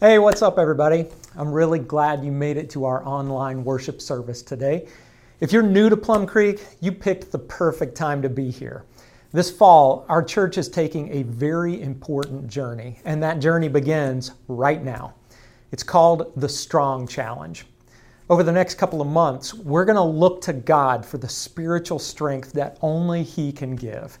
Hey, 0.00 0.20
what's 0.20 0.42
up, 0.42 0.60
everybody? 0.60 1.06
I'm 1.36 1.50
really 1.50 1.80
glad 1.80 2.22
you 2.22 2.30
made 2.30 2.56
it 2.56 2.70
to 2.70 2.84
our 2.84 3.04
online 3.04 3.64
worship 3.64 4.00
service 4.00 4.42
today. 4.42 4.86
If 5.40 5.52
you're 5.52 5.64
new 5.64 5.90
to 5.90 5.96
Plum 5.96 6.24
Creek, 6.24 6.64
you 6.78 6.92
picked 6.92 7.32
the 7.32 7.40
perfect 7.40 7.96
time 7.96 8.22
to 8.22 8.28
be 8.28 8.48
here. 8.48 8.84
This 9.32 9.50
fall, 9.50 10.06
our 10.08 10.22
church 10.22 10.56
is 10.56 10.68
taking 10.68 11.12
a 11.12 11.24
very 11.24 11.82
important 11.82 12.46
journey, 12.46 13.00
and 13.04 13.20
that 13.24 13.40
journey 13.40 13.66
begins 13.66 14.30
right 14.46 14.84
now. 14.84 15.14
It's 15.72 15.82
called 15.82 16.32
the 16.36 16.48
Strong 16.48 17.08
Challenge. 17.08 17.66
Over 18.30 18.44
the 18.44 18.52
next 18.52 18.76
couple 18.76 19.00
of 19.00 19.08
months, 19.08 19.52
we're 19.52 19.84
going 19.84 19.96
to 19.96 20.02
look 20.04 20.40
to 20.42 20.52
God 20.52 21.04
for 21.04 21.18
the 21.18 21.28
spiritual 21.28 21.98
strength 21.98 22.52
that 22.52 22.78
only 22.82 23.24
He 23.24 23.50
can 23.50 23.74
give. 23.74 24.16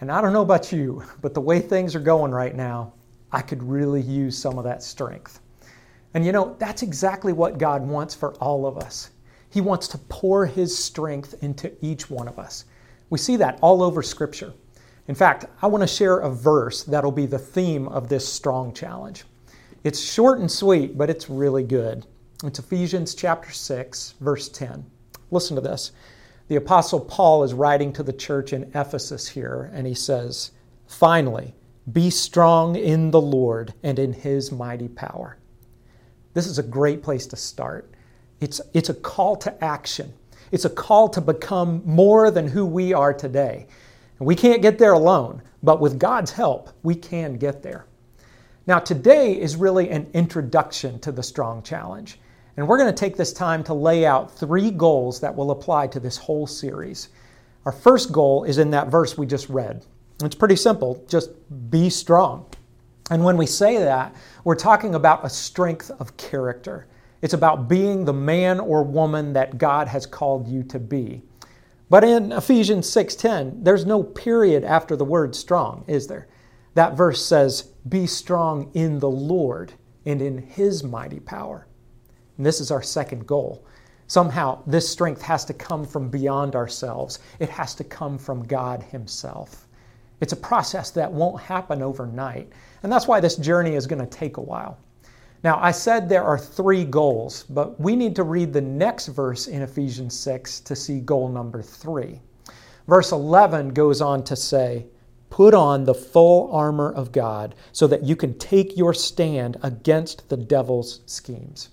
And 0.00 0.12
I 0.12 0.20
don't 0.20 0.32
know 0.32 0.42
about 0.42 0.70
you, 0.70 1.02
but 1.20 1.34
the 1.34 1.40
way 1.40 1.58
things 1.58 1.96
are 1.96 2.00
going 2.00 2.30
right 2.30 2.54
now, 2.54 2.92
I 3.32 3.42
could 3.42 3.62
really 3.62 4.02
use 4.02 4.36
some 4.36 4.58
of 4.58 4.64
that 4.64 4.82
strength. 4.82 5.40
And 6.14 6.24
you 6.24 6.32
know, 6.32 6.56
that's 6.58 6.82
exactly 6.82 7.32
what 7.32 7.58
God 7.58 7.86
wants 7.86 8.14
for 8.14 8.34
all 8.34 8.66
of 8.66 8.76
us. 8.76 9.10
He 9.48 9.60
wants 9.60 9.88
to 9.88 9.98
pour 9.98 10.46
His 10.46 10.76
strength 10.76 11.42
into 11.42 11.72
each 11.84 12.10
one 12.10 12.28
of 12.28 12.38
us. 12.38 12.66
We 13.10 13.18
see 13.18 13.36
that 13.36 13.58
all 13.60 13.82
over 13.82 14.02
Scripture. 14.02 14.52
In 15.08 15.14
fact, 15.14 15.46
I 15.60 15.66
want 15.66 15.82
to 15.82 15.86
share 15.86 16.18
a 16.18 16.30
verse 16.30 16.84
that'll 16.84 17.10
be 17.10 17.26
the 17.26 17.38
theme 17.38 17.88
of 17.88 18.08
this 18.08 18.26
strong 18.26 18.72
challenge. 18.72 19.24
It's 19.84 20.00
short 20.00 20.38
and 20.38 20.50
sweet, 20.50 20.96
but 20.96 21.10
it's 21.10 21.28
really 21.28 21.64
good. 21.64 22.06
It's 22.44 22.58
Ephesians 22.58 23.14
chapter 23.14 23.50
6, 23.50 24.14
verse 24.20 24.48
10. 24.48 24.84
Listen 25.30 25.56
to 25.56 25.62
this. 25.62 25.92
The 26.48 26.56
Apostle 26.56 27.00
Paul 27.00 27.42
is 27.44 27.54
writing 27.54 27.92
to 27.94 28.02
the 28.02 28.12
church 28.12 28.52
in 28.52 28.70
Ephesus 28.74 29.28
here, 29.28 29.70
and 29.74 29.86
he 29.86 29.94
says, 29.94 30.52
Finally, 30.86 31.54
be 31.90 32.10
strong 32.10 32.76
in 32.76 33.10
the 33.10 33.20
Lord 33.20 33.74
and 33.82 33.98
in 33.98 34.12
his 34.12 34.52
mighty 34.52 34.88
power. 34.88 35.38
This 36.34 36.46
is 36.46 36.58
a 36.58 36.62
great 36.62 37.02
place 37.02 37.26
to 37.28 37.36
start. 37.36 37.92
It's, 38.40 38.60
it's 38.72 38.88
a 38.88 38.94
call 38.94 39.36
to 39.36 39.64
action. 39.64 40.12
It's 40.52 40.64
a 40.64 40.70
call 40.70 41.08
to 41.10 41.20
become 41.20 41.82
more 41.84 42.30
than 42.30 42.46
who 42.46 42.64
we 42.64 42.92
are 42.92 43.12
today. 43.12 43.66
And 44.18 44.26
we 44.26 44.36
can't 44.36 44.62
get 44.62 44.78
there 44.78 44.92
alone, 44.92 45.42
but 45.62 45.80
with 45.80 45.98
God's 45.98 46.30
help, 46.30 46.70
we 46.82 46.94
can 46.94 47.36
get 47.36 47.62
there. 47.62 47.86
Now, 48.66 48.78
today 48.78 49.40
is 49.40 49.56
really 49.56 49.90
an 49.90 50.08
introduction 50.14 51.00
to 51.00 51.10
the 51.10 51.22
Strong 51.22 51.64
Challenge. 51.64 52.18
And 52.56 52.68
we're 52.68 52.78
going 52.78 52.94
to 52.94 53.00
take 53.00 53.16
this 53.16 53.32
time 53.32 53.64
to 53.64 53.74
lay 53.74 54.06
out 54.06 54.30
three 54.30 54.70
goals 54.70 55.20
that 55.20 55.34
will 55.34 55.50
apply 55.50 55.88
to 55.88 56.00
this 56.00 56.16
whole 56.16 56.46
series. 56.46 57.08
Our 57.64 57.72
first 57.72 58.12
goal 58.12 58.44
is 58.44 58.58
in 58.58 58.70
that 58.70 58.88
verse 58.88 59.18
we 59.18 59.26
just 59.26 59.48
read 59.48 59.84
it's 60.22 60.34
pretty 60.34 60.56
simple 60.56 61.04
just 61.08 61.30
be 61.70 61.90
strong. 61.90 62.46
And 63.10 63.24
when 63.24 63.36
we 63.36 63.46
say 63.46 63.78
that, 63.78 64.14
we're 64.44 64.54
talking 64.54 64.94
about 64.94 65.24
a 65.24 65.28
strength 65.28 65.90
of 65.98 66.16
character. 66.16 66.86
It's 67.20 67.34
about 67.34 67.68
being 67.68 68.04
the 68.04 68.12
man 68.12 68.58
or 68.58 68.82
woman 68.82 69.32
that 69.34 69.58
God 69.58 69.88
has 69.88 70.06
called 70.06 70.48
you 70.48 70.62
to 70.64 70.78
be. 70.78 71.22
But 71.90 72.04
in 72.04 72.32
Ephesians 72.32 72.88
6:10, 72.88 73.62
there's 73.62 73.84
no 73.84 74.02
period 74.02 74.64
after 74.64 74.96
the 74.96 75.04
word 75.04 75.34
strong, 75.36 75.84
is 75.86 76.06
there? 76.06 76.26
That 76.74 76.96
verse 76.96 77.24
says, 77.24 77.64
"Be 77.86 78.06
strong 78.06 78.70
in 78.72 78.98
the 78.98 79.10
Lord 79.10 79.74
and 80.06 80.22
in 80.22 80.38
his 80.38 80.82
mighty 80.82 81.20
power." 81.20 81.66
And 82.36 82.46
this 82.46 82.60
is 82.60 82.70
our 82.70 82.82
second 82.82 83.26
goal. 83.26 83.62
Somehow, 84.06 84.60
this 84.66 84.88
strength 84.88 85.22
has 85.22 85.44
to 85.44 85.54
come 85.54 85.84
from 85.84 86.08
beyond 86.08 86.56
ourselves. 86.56 87.18
It 87.38 87.50
has 87.50 87.74
to 87.74 87.84
come 87.84 88.18
from 88.18 88.44
God 88.44 88.82
himself. 88.82 89.68
It's 90.22 90.32
a 90.32 90.36
process 90.36 90.92
that 90.92 91.10
won't 91.10 91.42
happen 91.42 91.82
overnight. 91.82 92.48
And 92.84 92.92
that's 92.92 93.08
why 93.08 93.18
this 93.18 93.34
journey 93.34 93.74
is 93.74 93.88
going 93.88 93.98
to 93.98 94.06
take 94.06 94.36
a 94.36 94.40
while. 94.40 94.78
Now, 95.42 95.58
I 95.60 95.72
said 95.72 96.08
there 96.08 96.22
are 96.22 96.38
three 96.38 96.84
goals, 96.84 97.42
but 97.50 97.80
we 97.80 97.96
need 97.96 98.14
to 98.14 98.22
read 98.22 98.52
the 98.52 98.60
next 98.60 99.08
verse 99.08 99.48
in 99.48 99.62
Ephesians 99.62 100.16
6 100.16 100.60
to 100.60 100.76
see 100.76 101.00
goal 101.00 101.28
number 101.28 101.60
three. 101.60 102.20
Verse 102.86 103.10
11 103.10 103.70
goes 103.70 104.00
on 104.00 104.22
to 104.22 104.36
say, 104.36 104.86
Put 105.28 105.54
on 105.54 105.82
the 105.82 105.94
full 105.94 106.52
armor 106.52 106.92
of 106.92 107.10
God 107.10 107.56
so 107.72 107.88
that 107.88 108.04
you 108.04 108.14
can 108.14 108.38
take 108.38 108.76
your 108.76 108.94
stand 108.94 109.56
against 109.64 110.28
the 110.28 110.36
devil's 110.36 111.00
schemes. 111.04 111.70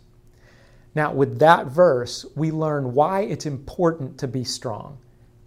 Now, 0.95 1.13
with 1.13 1.38
that 1.38 1.68
verse, 1.68 2.25
we 2.35 2.50
learn 2.50 2.95
why 2.95 3.22
it's 3.22 3.45
important 3.45 4.18
to 4.18 4.28
be 4.28 4.44
strong 4.44 4.97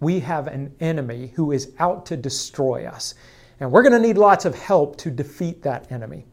we 0.02 0.20
have 0.20 0.48
an 0.48 0.74
enemy 0.80 1.32
who 1.34 1.52
is 1.52 1.72
out 1.78 2.04
to 2.06 2.16
destroy 2.16 2.84
us. 2.86 3.14
And 3.60 3.70
we're 3.70 3.82
going 3.82 3.92
to 3.92 4.00
need 4.00 4.18
lots 4.18 4.44
of 4.44 4.54
help 4.54 4.96
to 4.98 5.10
defeat 5.10 5.62
that 5.62 5.90
enemy. 5.92 6.26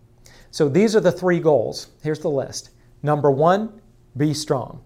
So 0.52 0.68
these 0.68 0.96
are 0.96 1.00
the 1.00 1.12
three 1.12 1.40
goals. 1.40 1.88
Here's 2.02 2.20
the 2.20 2.30
list. 2.30 2.72
Number 3.04 3.30
one, 3.30 3.80
be 4.18 4.34
strong. 4.34 4.82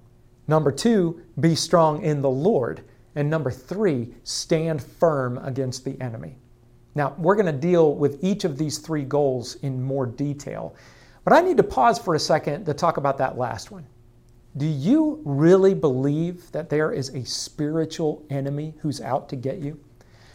Number 0.47 0.71
two, 0.71 1.21
be 1.39 1.55
strong 1.55 2.03
in 2.03 2.21
the 2.21 2.29
Lord. 2.29 2.83
And 3.15 3.29
number 3.29 3.49
three, 3.49 4.13
stand 4.23 4.83
firm 4.83 5.37
against 5.37 5.85
the 5.85 5.99
enemy. 6.01 6.35
Now, 6.95 7.15
we're 7.17 7.35
going 7.35 7.45
to 7.45 7.53
deal 7.53 7.95
with 7.95 8.21
each 8.21 8.43
of 8.43 8.57
these 8.57 8.79
three 8.79 9.03
goals 9.03 9.55
in 9.55 9.81
more 9.81 10.05
detail. 10.05 10.75
But 11.23 11.33
I 11.33 11.41
need 11.41 11.57
to 11.57 11.63
pause 11.63 11.97
for 11.97 12.15
a 12.15 12.19
second 12.19 12.65
to 12.65 12.73
talk 12.73 12.97
about 12.97 13.17
that 13.19 13.37
last 13.37 13.71
one. 13.71 13.85
Do 14.55 14.67
you 14.67 15.19
really 15.25 15.73
believe 15.73 16.51
that 16.51 16.69
there 16.69 16.91
is 16.91 17.09
a 17.09 17.25
spiritual 17.25 18.23
enemy 18.29 18.75
who's 18.79 19.01
out 19.01 19.27
to 19.29 19.35
get 19.35 19.59
you? 19.59 19.79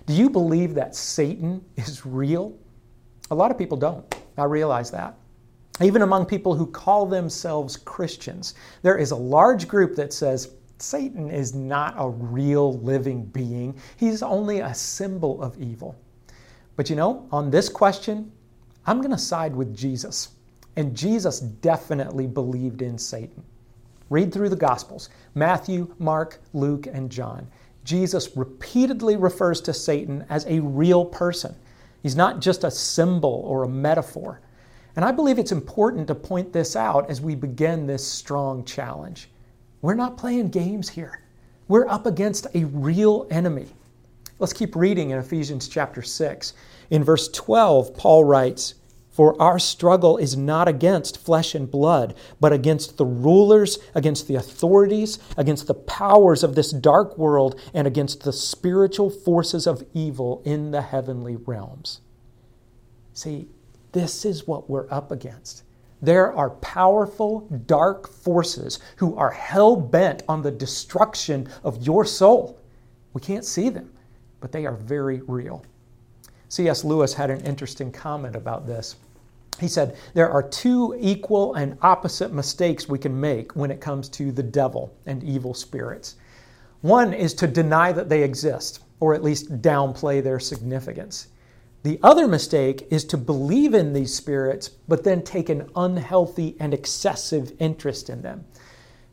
Do 0.07 0.13
you 0.13 0.29
believe 0.29 0.75
that 0.75 0.97
Satan 0.97 1.65
is 1.77 2.05
real? 2.05 2.57
A 3.31 3.35
lot 3.35 3.51
of 3.51 3.59
people 3.59 3.77
don't. 3.77 4.15
I 4.37 4.45
realize 4.45 4.91
that. 4.91 5.15
Even 5.81 6.03
among 6.03 6.27
people 6.27 6.55
who 6.55 6.67
call 6.67 7.07
themselves 7.07 7.77
Christians, 7.77 8.55
there 8.83 8.99
is 8.99 9.13
a 9.13 9.17
large 9.17 9.69
group 9.69 9.95
that 9.95 10.13
says 10.13 10.55
Satan 10.79 11.31
is 11.31 11.55
not 11.55 11.95
a 11.97 12.09
real 12.09 12.79
living 12.79 13.25
being, 13.27 13.79
he's 13.97 14.23
only 14.23 14.61
a 14.61 14.75
symbol 14.75 15.41
of 15.43 15.61
evil. 15.61 15.97
But 16.77 16.91
you 16.91 16.97
know, 16.97 17.29
on 17.31 17.51
this 17.51 17.69
question, 17.69 18.33
I'm 18.87 18.99
going 18.99 19.11
to 19.11 19.19
side 19.19 19.55
with 19.55 19.77
Jesus. 19.77 20.31
And 20.77 20.97
Jesus 20.97 21.41
definitely 21.41 22.27
believed 22.27 22.83
in 22.83 22.99
Satan. 22.99 23.43
Read 24.11 24.33
through 24.33 24.49
the 24.49 24.57
Gospels 24.57 25.11
Matthew, 25.35 25.95
Mark, 25.99 26.41
Luke, 26.53 26.87
and 26.87 27.11
John. 27.11 27.47
Jesus 27.85 28.37
repeatedly 28.37 29.17
refers 29.17 29.61
to 29.63 29.73
Satan 29.73 30.25
as 30.29 30.45
a 30.47 30.61
real 30.61 31.05
person. 31.05 31.55
He's 32.03 32.17
not 32.17 32.41
just 32.41 32.65
a 32.65 32.71
symbol 32.71 33.43
or 33.47 33.65
a 33.65 33.69
metaphor. 33.69 34.41
And 34.97 35.05
I 35.05 35.13
believe 35.13 35.39
it's 35.39 35.53
important 35.53 36.07
to 36.09 36.15
point 36.15 36.53
this 36.53 36.75
out 36.75 37.09
as 37.09 37.21
we 37.21 37.35
begin 37.35 37.87
this 37.87 38.07
strong 38.07 38.65
challenge. 38.65 39.29
We're 39.81 39.95
not 39.95 40.17
playing 40.17 40.51
games 40.51 40.89
here. 40.89 41.23
We're 41.69 41.87
up 41.87 42.07
against 42.07 42.47
a 42.55 42.65
real 42.65 43.27
enemy. 43.31 43.69
Let's 44.39 44.53
keep 44.53 44.75
reading 44.75 45.11
in 45.11 45.19
Ephesians 45.19 45.69
chapter 45.69 46.03
6. 46.03 46.55
In 46.91 47.05
verse 47.05 47.29
12, 47.29 47.95
Paul 47.95 48.25
writes, 48.25 48.75
for 49.19 49.35
our 49.43 49.59
struggle 49.59 50.17
is 50.17 50.37
not 50.37 50.69
against 50.69 51.19
flesh 51.19 51.53
and 51.53 51.69
blood, 51.69 52.15
but 52.39 52.53
against 52.53 52.99
the 52.99 53.05
rulers, 53.05 53.81
against 53.93 54.29
the 54.29 54.37
authorities, 54.37 55.19
against 55.37 55.67
the 55.67 55.75
powers 55.75 56.45
of 56.45 56.55
this 56.55 56.71
dark 56.71 57.19
world, 57.19 57.61
and 57.75 57.85
against 57.85 58.23
the 58.23 58.33
spiritual 58.33 59.11
forces 59.11 59.67
of 59.67 59.83
evil 59.93 60.41
in 60.45 60.71
the 60.71 60.83
heavenly 60.83 61.35
realms. 61.35 62.01
See, 63.13 63.49
this 63.91 64.25
is 64.25 64.47
what 64.47 64.71
we're 64.71 64.89
up 64.89 65.11
against. 65.11 65.65
There 66.01 66.33
are 66.33 66.51
powerful, 66.51 67.41
dark 67.67 68.09
forces 68.09 68.79
who 68.99 69.17
are 69.17 69.33
hell 69.33 69.75
bent 69.75 70.23
on 70.29 70.43
the 70.43 70.53
destruction 70.53 71.49
of 71.65 71.85
your 71.85 72.05
soul. 72.05 72.61
We 73.15 73.21
can't 73.21 73.45
see 73.45 73.69
them, 73.69 73.93
but 74.39 74.53
they 74.53 74.65
are 74.65 74.77
very 74.77 75.23
real. 75.23 75.65
C.S. 76.51 76.85
Lewis 76.85 77.15
had 77.15 77.31
an 77.31 77.41
interesting 77.41 77.91
comment 77.91 78.37
about 78.37 78.65
this. 78.65 78.95
He 79.59 79.69
said, 79.69 79.97
There 80.15 80.31
are 80.31 80.43
two 80.43 80.97
equal 81.01 81.55
and 81.55 81.77
opposite 81.83 82.33
mistakes 82.33 82.89
we 82.89 82.99
can 82.99 83.19
make 83.19 83.57
when 83.57 83.71
it 83.71 83.81
comes 83.81 84.09
to 84.11 84.31
the 84.31 84.43
devil 84.43 84.95
and 85.07 85.23
evil 85.25 85.55
spirits. 85.55 86.17
One 86.81 87.13
is 87.13 87.35
to 87.35 87.49
deny 87.49 87.93
that 87.93 88.09
they 88.09 88.23
exist, 88.23 88.81
or 89.01 89.15
at 89.15 89.25
least 89.25 89.61
downplay 89.61 90.23
their 90.23 90.39
significance. 90.39 91.29
The 91.83 91.99
other 92.03 92.29
mistake 92.29 92.87
is 92.91 93.05
to 93.07 93.17
believe 93.17 93.75
in 93.75 93.93
these 93.93 94.15
spirits, 94.15 94.69
but 94.69 95.05
then 95.05 95.23
take 95.23 95.49
an 95.49 95.69
unhealthy 95.75 96.57
and 96.61 96.75
excessive 96.75 97.53
interest 97.59 98.11
in 98.11 98.23
them. 98.23 98.45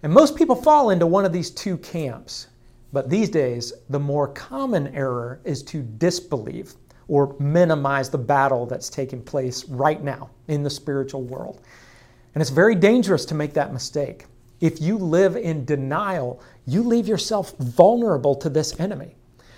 And 0.04 0.14
most 0.14 0.36
people 0.36 0.56
fall 0.56 0.90
into 0.90 1.08
one 1.08 1.26
of 1.26 1.34
these 1.34 1.50
two 1.50 1.78
camps. 1.78 2.48
But 2.92 3.10
these 3.10 3.30
days, 3.30 3.74
the 3.90 4.00
more 4.00 4.28
common 4.28 4.88
error 4.96 5.42
is 5.44 5.64
to 5.64 5.82
disbelieve 5.82 6.76
or 7.08 7.36
minimize 7.40 8.10
the 8.10 8.18
battle 8.18 8.66
that's 8.66 8.90
taking 8.90 9.22
place 9.22 9.66
right 9.66 10.04
now 10.04 10.30
in 10.48 10.64
the 10.64 10.70
spiritual 10.70 11.24
world. 11.24 11.62
And 12.34 12.42
it's 12.42 12.52
very 12.52 12.76
dangerous 12.76 13.26
to 13.26 13.36
make 13.36 13.54
that 13.54 13.74
mistake. 13.74 14.26
If 14.62 14.82
you 14.82 14.98
live 14.98 15.36
in 15.36 15.66
denial, 15.66 16.42
you 16.66 16.84
leave 16.84 17.08
yourself 17.08 17.56
vulnerable 17.58 18.36
to 18.36 18.50
this 18.50 18.80
enemy. 18.80 19.16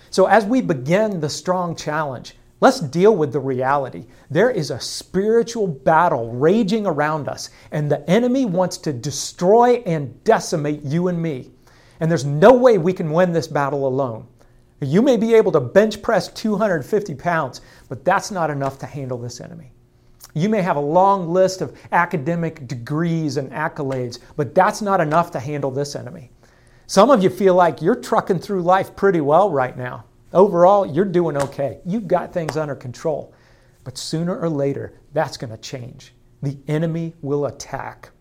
So, 0.10 0.26
as 0.26 0.46
we 0.46 0.62
begin 0.62 1.20
the 1.20 1.30
strong 1.30 1.76
challenge, 1.76 2.36
Let's 2.60 2.80
deal 2.80 3.16
with 3.16 3.34
the 3.34 3.40
reality. 3.40 4.06
There 4.32 4.50
is 4.50 4.72
a 4.72 4.80
spiritual 4.80 5.68
battle 5.68 6.32
raging 6.32 6.88
around 6.88 7.28
us, 7.28 7.52
and 7.72 7.92
the 7.92 8.08
enemy 8.10 8.46
wants 8.46 8.78
to 8.80 8.94
destroy 8.94 9.84
and 9.86 10.24
decimate 10.24 10.82
you 10.82 11.08
and 11.08 11.22
me. 11.22 11.52
And 12.00 12.10
there's 12.10 12.26
no 12.26 12.54
way 12.54 12.80
we 12.80 12.94
can 12.94 13.12
win 13.12 13.32
this 13.32 13.48
battle 13.48 13.88
alone. 13.88 14.28
You 14.80 15.02
may 15.02 15.18
be 15.18 15.34
able 15.34 15.52
to 15.54 15.60
bench 15.60 16.02
press 16.04 16.28
250 16.28 17.16
pounds, 17.16 17.62
but 17.90 18.06
that's 18.06 18.30
not 18.30 18.52
enough 18.52 18.78
to 18.80 18.86
handle 18.86 19.18
this 19.18 19.42
enemy. 19.42 19.72
You 20.36 20.50
may 20.50 20.62
have 20.62 20.76
a 20.76 20.82
long 20.82 21.30
list 21.30 21.62
of 21.62 21.76
academic 21.92 22.68
degrees 22.68 23.38
and 23.38 23.52
accolades, 23.52 24.20
but 24.36 24.54
that's 24.54 24.84
not 24.84 25.02
enough 25.02 25.32
to 25.32 25.40
handle 25.40 25.72
this 25.72 25.96
enemy. 25.96 26.30
Some 26.86 27.10
of 27.10 27.24
you 27.24 27.30
feel 27.32 27.56
like 27.56 27.82
you're 27.82 27.96
trucking 27.96 28.40
through 28.40 28.62
life 28.62 28.96
pretty 28.96 29.20
well 29.20 29.50
right 29.50 29.76
now. 29.76 30.06
Overall, 30.32 30.86
you're 30.86 31.06
doing 31.06 31.38
okay. 31.38 31.80
You've 31.84 32.08
got 32.08 32.32
things 32.32 32.56
under 32.56 32.76
control. 32.76 33.34
But 33.84 33.98
sooner 33.98 34.38
or 34.40 34.50
later, 34.50 35.00
that's 35.12 35.38
going 35.38 35.50
to 35.50 35.58
change. 35.58 36.14
The 36.44 36.58
enemy 36.68 37.16
will 37.22 37.48
attack. 37.48 38.12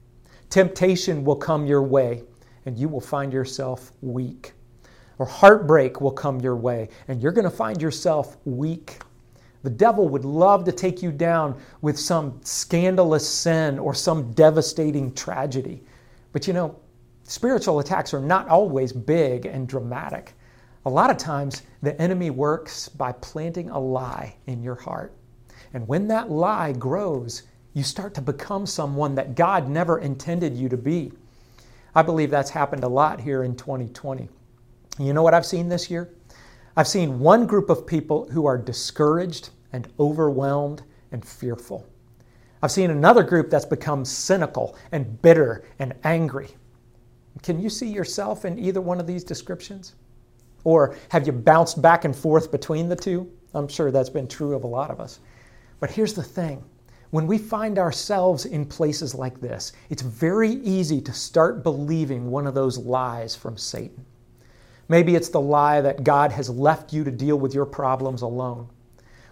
Temptation 0.49 1.23
will 1.23 1.37
come 1.37 1.67
your 1.67 1.83
way, 1.83 2.23
and 2.65 2.79
you 2.79 2.89
will 2.89 3.01
find 3.01 3.33
yourself 3.33 3.93
weak. 4.01 4.55
Or 5.19 5.27
heartbreak 5.27 6.01
will 6.01 6.11
come 6.11 6.41
your 6.41 6.57
way, 6.57 6.89
and 7.09 7.23
you're 7.23 7.33
going 7.33 7.45
to 7.45 7.51
find 7.51 7.81
yourself 7.81 8.37
weak. 8.45 8.99
The 9.63 9.71
devil 9.71 10.09
would 10.09 10.25
love 10.25 10.65
to 10.65 10.73
take 10.73 11.03
you 11.03 11.11
down 11.11 11.61
with 11.81 11.99
some 11.99 12.39
scandalous 12.45 13.29
sin 13.29 13.79
or 13.79 13.95
some 13.95 14.33
devastating 14.33 15.13
tragedy. 15.15 15.83
But 16.33 16.47
you 16.47 16.53
know, 16.53 16.77
spiritual 17.25 17.81
attacks 17.81 18.15
are 18.15 18.21
not 18.21 18.49
always 18.49 18.93
big 18.93 19.47
and 19.47 19.67
dramatic. 19.67 20.35
A 20.85 20.91
lot 20.91 21.11
of 21.11 21.17
times, 21.17 21.63
the 21.83 22.01
enemy 22.01 22.31
works 22.31 22.89
by 22.89 23.13
planting 23.13 23.71
a 23.71 23.79
lie 23.79 24.37
in 24.47 24.63
your 24.63 24.77
heart. 24.77 25.13
And 25.75 25.89
when 25.89 26.07
that 26.09 26.31
lie 26.31 26.73
grows, 26.73 27.43
you 27.75 27.83
start 27.83 28.15
to 28.15 28.21
become 28.21 28.67
someone 28.67 29.15
that 29.17 29.35
God 29.35 29.69
never 29.69 29.99
intended 29.99 30.57
you 30.57 30.69
to 30.69 30.77
be. 30.77 31.13
I 31.95 32.03
believe 32.03 32.31
that's 32.31 32.51
happened 32.51 32.85
a 32.85 32.89
lot 32.89 33.21
here 33.21 33.43
in 33.43 33.57
2020. 33.57 34.29
You 34.99 35.13
know 35.13 35.23
what 35.23 35.35
I've 35.35 35.45
seen 35.45 35.69
this 35.69 35.91
year? 35.91 36.15
I've 36.75 36.89
seen 36.89 37.19
one 37.19 37.47
group 37.47 37.69
of 37.69 37.87
people 37.87 38.29
who 38.31 38.47
are 38.47 38.57
discouraged 38.57 39.51
and 39.73 39.89
overwhelmed 40.01 40.83
and 41.13 41.23
fearful. 41.23 41.87
I've 42.63 42.71
seen 42.71 42.91
another 42.91 43.23
group 43.23 43.51
that's 43.51 43.67
become 43.67 44.05
cynical 44.07 44.77
and 44.93 45.21
bitter 45.21 45.65
and 45.79 45.95
angry. 46.05 46.49
Can 47.43 47.61
you 47.61 47.69
see 47.69 47.89
yourself 47.89 48.47
in 48.47 48.59
either 48.59 48.81
one 48.81 48.99
of 48.99 49.07
these 49.07 49.23
descriptions? 49.23 49.95
Or 50.65 50.97
have 51.11 51.27
you 51.27 51.33
bounced 51.33 51.83
back 51.83 52.07
and 52.07 52.17
forth 52.17 52.51
between 52.51 52.89
the 52.89 52.97
two? 52.97 53.31
I'm 53.55 53.69
sure 53.69 53.91
that's 53.91 54.11
been 54.11 54.27
true 54.27 54.55
of 54.55 54.65
a 54.65 54.67
lot 54.67 54.91
of 54.91 54.99
us. 54.99 55.21
But 55.79 55.91
here's 55.91 56.15
the 56.15 56.23
thing 56.23 56.65
when 57.11 57.27
we 57.27 57.39
find 57.39 57.79
ourselves 57.79 58.47
in 58.47 58.65
places 58.65 59.15
like 59.15 59.41
this, 59.41 59.73
it's 59.91 60.03
very 60.03 60.53
easy 60.53 61.01
to 61.03 61.13
start 61.13 61.63
believing 61.63 62.31
one 62.31 62.47
of 62.47 62.55
those 62.55 62.79
lies 62.79 63.37
from 63.37 63.57
Satan. 63.57 64.05
Maybe 64.89 65.15
it's 65.15 65.29
the 65.29 65.41
lie 65.41 65.81
that 65.81 66.05
God 66.05 66.33
has 66.33 66.49
left 66.49 66.93
you 66.93 67.05
to 67.05 67.11
deal 67.11 67.39
with 67.39 67.55
your 67.55 67.67
problems 67.67 68.23
alone. 68.23 68.69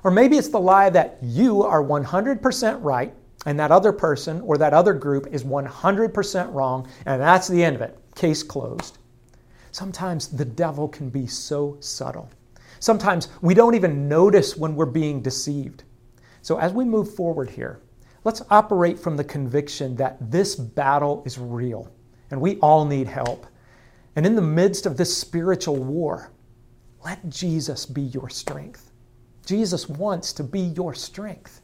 Or 0.02 0.10
maybe 0.10 0.36
it's 0.36 0.48
the 0.48 0.60
lie 0.60 0.90
that 0.90 1.18
you 1.22 1.62
are 1.62 1.82
100% 1.82 2.78
right 2.82 3.14
and 3.46 3.58
that 3.58 3.70
other 3.70 3.92
person 3.92 4.40
or 4.42 4.58
that 4.58 4.74
other 4.74 4.92
group 4.92 5.26
is 5.30 5.44
100% 5.44 6.54
wrong, 6.54 6.88
and 7.06 7.20
that's 7.20 7.48
the 7.48 7.62
end 7.62 7.76
of 7.76 7.82
it. 7.82 7.98
Case 8.14 8.42
closed. 8.42 8.98
Sometimes 9.70 10.28
the 10.28 10.44
devil 10.44 10.88
can 10.88 11.08
be 11.08 11.26
so 11.26 11.76
subtle. 11.80 12.30
Sometimes 12.80 13.28
we 13.40 13.54
don't 13.54 13.74
even 13.74 14.08
notice 14.08 14.56
when 14.56 14.76
we're 14.76 14.86
being 14.86 15.22
deceived. 15.22 15.84
So, 16.42 16.58
as 16.58 16.72
we 16.72 16.84
move 16.84 17.14
forward 17.14 17.48
here, 17.48 17.80
let's 18.24 18.42
operate 18.50 18.98
from 18.98 19.16
the 19.16 19.24
conviction 19.24 19.96
that 19.96 20.30
this 20.30 20.54
battle 20.54 21.22
is 21.24 21.38
real 21.38 21.90
and 22.30 22.40
we 22.40 22.56
all 22.58 22.84
need 22.84 23.06
help. 23.06 23.46
And 24.16 24.26
in 24.26 24.36
the 24.36 24.42
midst 24.42 24.86
of 24.86 24.96
this 24.96 25.16
spiritual 25.16 25.76
war, 25.76 26.30
let 27.04 27.28
Jesus 27.28 27.84
be 27.84 28.02
your 28.02 28.28
strength. 28.28 28.90
Jesus 29.44 29.88
wants 29.88 30.32
to 30.34 30.42
be 30.42 30.60
your 30.60 30.94
strength. 30.94 31.60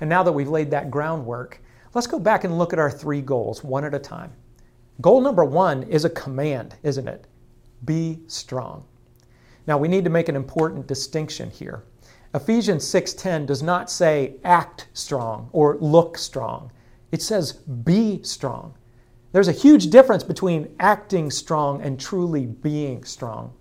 And 0.00 0.10
now 0.10 0.22
that 0.22 0.32
we've 0.32 0.48
laid 0.48 0.70
that 0.70 0.90
groundwork, 0.90 1.60
let's 1.94 2.06
go 2.06 2.18
back 2.18 2.44
and 2.44 2.58
look 2.58 2.72
at 2.72 2.78
our 2.78 2.90
three 2.90 3.20
goals 3.20 3.62
one 3.62 3.84
at 3.84 3.94
a 3.94 3.98
time. 3.98 4.32
Goal 5.00 5.20
number 5.20 5.44
one 5.44 5.84
is 5.84 6.04
a 6.04 6.10
command, 6.10 6.74
isn't 6.82 7.06
it? 7.08 7.26
Be 7.84 8.20
strong. 8.26 8.84
Now 9.66 9.78
we 9.78 9.88
need 9.88 10.04
to 10.04 10.10
make 10.10 10.28
an 10.28 10.36
important 10.36 10.86
distinction 10.86 11.50
here. 11.50 11.84
Ephesians 12.34 12.84
6:10 12.84 13.46
does 13.46 13.62
not 13.62 13.90
say 13.90 14.36
act 14.42 14.88
strong 14.92 15.50
or 15.52 15.76
look 15.80 16.18
strong. 16.18 16.72
It 17.12 17.22
says 17.22 17.52
be 17.52 18.22
strong. 18.22 18.74
There's 19.32 19.48
a 19.48 19.52
huge 19.52 19.88
difference 19.88 20.22
between 20.22 20.76
acting 20.78 21.30
strong 21.30 21.80
and 21.80 21.98
truly 21.98 22.44
being 22.44 23.02
strong. 23.02 23.54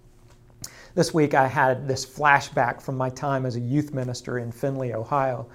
This 0.96 1.14
week 1.14 1.34
I 1.34 1.48
had 1.48 1.88
this 1.88 2.06
flashback 2.06 2.82
from 2.82 2.98
my 2.98 3.10
time 3.10 3.46
as 3.46 3.56
a 3.56 3.62
youth 3.62 3.94
minister 3.94 4.40
in 4.40 4.52
Findlay, 4.52 4.94
Ohio. 4.94 5.48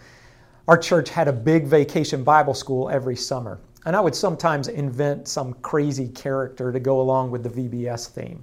Our 0.69 0.79
church 0.79 1.11
had 1.11 1.29
a 1.29 1.35
big 1.35 1.67
vacation 1.67 2.25
Bible 2.25 2.55
school 2.55 2.89
every 2.89 3.15
summer, 3.15 3.61
and 3.85 3.95
I 3.95 4.01
would 4.01 4.15
sometimes 4.15 4.69
invent 4.69 5.29
some 5.29 5.53
crazy 5.61 6.09
character 6.09 6.73
to 6.73 6.81
go 6.81 7.03
along 7.03 7.31
with 7.31 7.43
the 7.43 7.51
VBS 7.51 8.09
theme. 8.09 8.43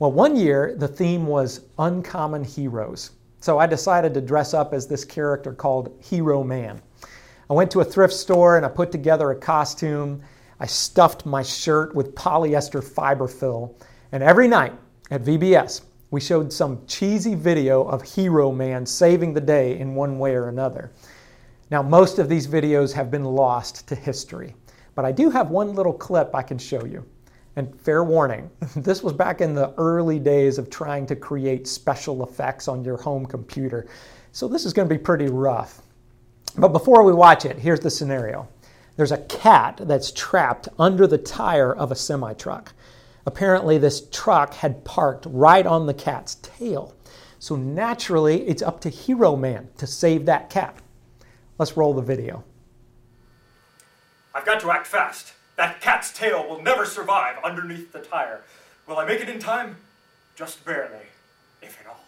Well, 0.00 0.12
one 0.12 0.36
year 0.36 0.74
the 0.76 0.88
theme 0.88 1.26
was 1.26 1.62
uncommon 1.78 2.44
heroes. 2.44 3.12
So 3.40 3.58
I 3.58 3.66
decided 3.66 4.12
to 4.12 4.20
dress 4.20 4.52
up 4.52 4.74
as 4.74 4.86
this 4.86 5.06
character 5.06 5.54
called 5.54 5.98
Hero 6.02 6.44
Man. 6.44 6.82
I 7.48 7.54
went 7.54 7.70
to 7.70 7.80
a 7.80 7.84
thrift 7.86 8.12
store 8.12 8.58
and 8.58 8.66
I 8.66 8.68
put 8.68 8.92
together 8.92 9.30
a 9.30 9.36
costume. 9.36 10.20
I 10.60 10.66
stuffed 10.66 11.24
my 11.24 11.42
shirt 11.42 11.94
with 11.94 12.14
polyester 12.14 12.84
fiber 12.84 13.26
fill. 13.26 13.78
And 14.12 14.22
every 14.22 14.46
night 14.46 14.74
at 15.10 15.24
VBS, 15.24 15.80
we 16.10 16.20
showed 16.20 16.52
some 16.52 16.84
cheesy 16.86 17.34
video 17.34 17.82
of 17.84 18.02
Hero 18.02 18.52
Man 18.52 18.84
saving 18.84 19.32
the 19.32 19.40
day 19.40 19.78
in 19.78 19.94
one 19.94 20.18
way 20.18 20.34
or 20.34 20.48
another. 20.48 20.92
Now, 21.70 21.82
most 21.82 22.18
of 22.18 22.28
these 22.28 22.46
videos 22.46 22.92
have 22.92 23.10
been 23.10 23.24
lost 23.24 23.88
to 23.88 23.94
history, 23.94 24.54
but 24.94 25.04
I 25.04 25.12
do 25.12 25.30
have 25.30 25.50
one 25.50 25.72
little 25.72 25.92
clip 25.92 26.34
I 26.34 26.42
can 26.42 26.58
show 26.58 26.84
you. 26.84 27.06
And 27.56 27.80
fair 27.80 28.04
warning, 28.04 28.50
this 28.76 29.02
was 29.02 29.12
back 29.14 29.40
in 29.40 29.54
the 29.54 29.72
early 29.78 30.18
days 30.18 30.58
of 30.58 30.68
trying 30.68 31.06
to 31.06 31.16
create 31.16 31.66
special 31.66 32.22
effects 32.24 32.68
on 32.68 32.84
your 32.84 32.96
home 32.96 33.24
computer, 33.24 33.86
so 34.32 34.46
this 34.46 34.64
is 34.64 34.72
going 34.72 34.88
to 34.88 34.94
be 34.94 35.00
pretty 35.00 35.26
rough. 35.26 35.80
But 36.56 36.68
before 36.68 37.02
we 37.02 37.12
watch 37.12 37.44
it, 37.44 37.56
here's 37.56 37.80
the 37.80 37.90
scenario 37.90 38.48
there's 39.00 39.12
a 39.12 39.16
cat 39.16 39.80
that's 39.84 40.12
trapped 40.12 40.68
under 40.78 41.06
the 41.06 41.16
tire 41.16 41.74
of 41.74 41.90
a 41.90 41.94
semi 41.94 42.34
truck. 42.34 42.74
Apparently, 43.24 43.78
this 43.78 44.06
truck 44.10 44.52
had 44.52 44.84
parked 44.84 45.24
right 45.30 45.64
on 45.64 45.86
the 45.86 45.94
cat's 45.94 46.34
tail. 46.42 46.94
So 47.38 47.56
naturally, 47.56 48.46
it's 48.46 48.60
up 48.60 48.78
to 48.82 48.90
Hero 48.90 49.36
Man 49.36 49.70
to 49.78 49.86
save 49.86 50.26
that 50.26 50.50
cat. 50.50 50.76
Let's 51.56 51.78
roll 51.78 51.94
the 51.94 52.02
video. 52.02 52.44
I've 54.34 54.44
got 54.44 54.60
to 54.60 54.70
act 54.70 54.86
fast. 54.86 55.32
That 55.56 55.80
cat's 55.80 56.12
tail 56.12 56.46
will 56.46 56.60
never 56.60 56.84
survive 56.84 57.38
underneath 57.42 57.92
the 57.92 58.00
tire. 58.00 58.42
Will 58.86 58.98
I 58.98 59.06
make 59.06 59.22
it 59.22 59.30
in 59.30 59.38
time? 59.38 59.78
Just 60.36 60.62
barely, 60.66 61.06
if 61.62 61.80
at 61.80 61.86
all. 61.86 62.04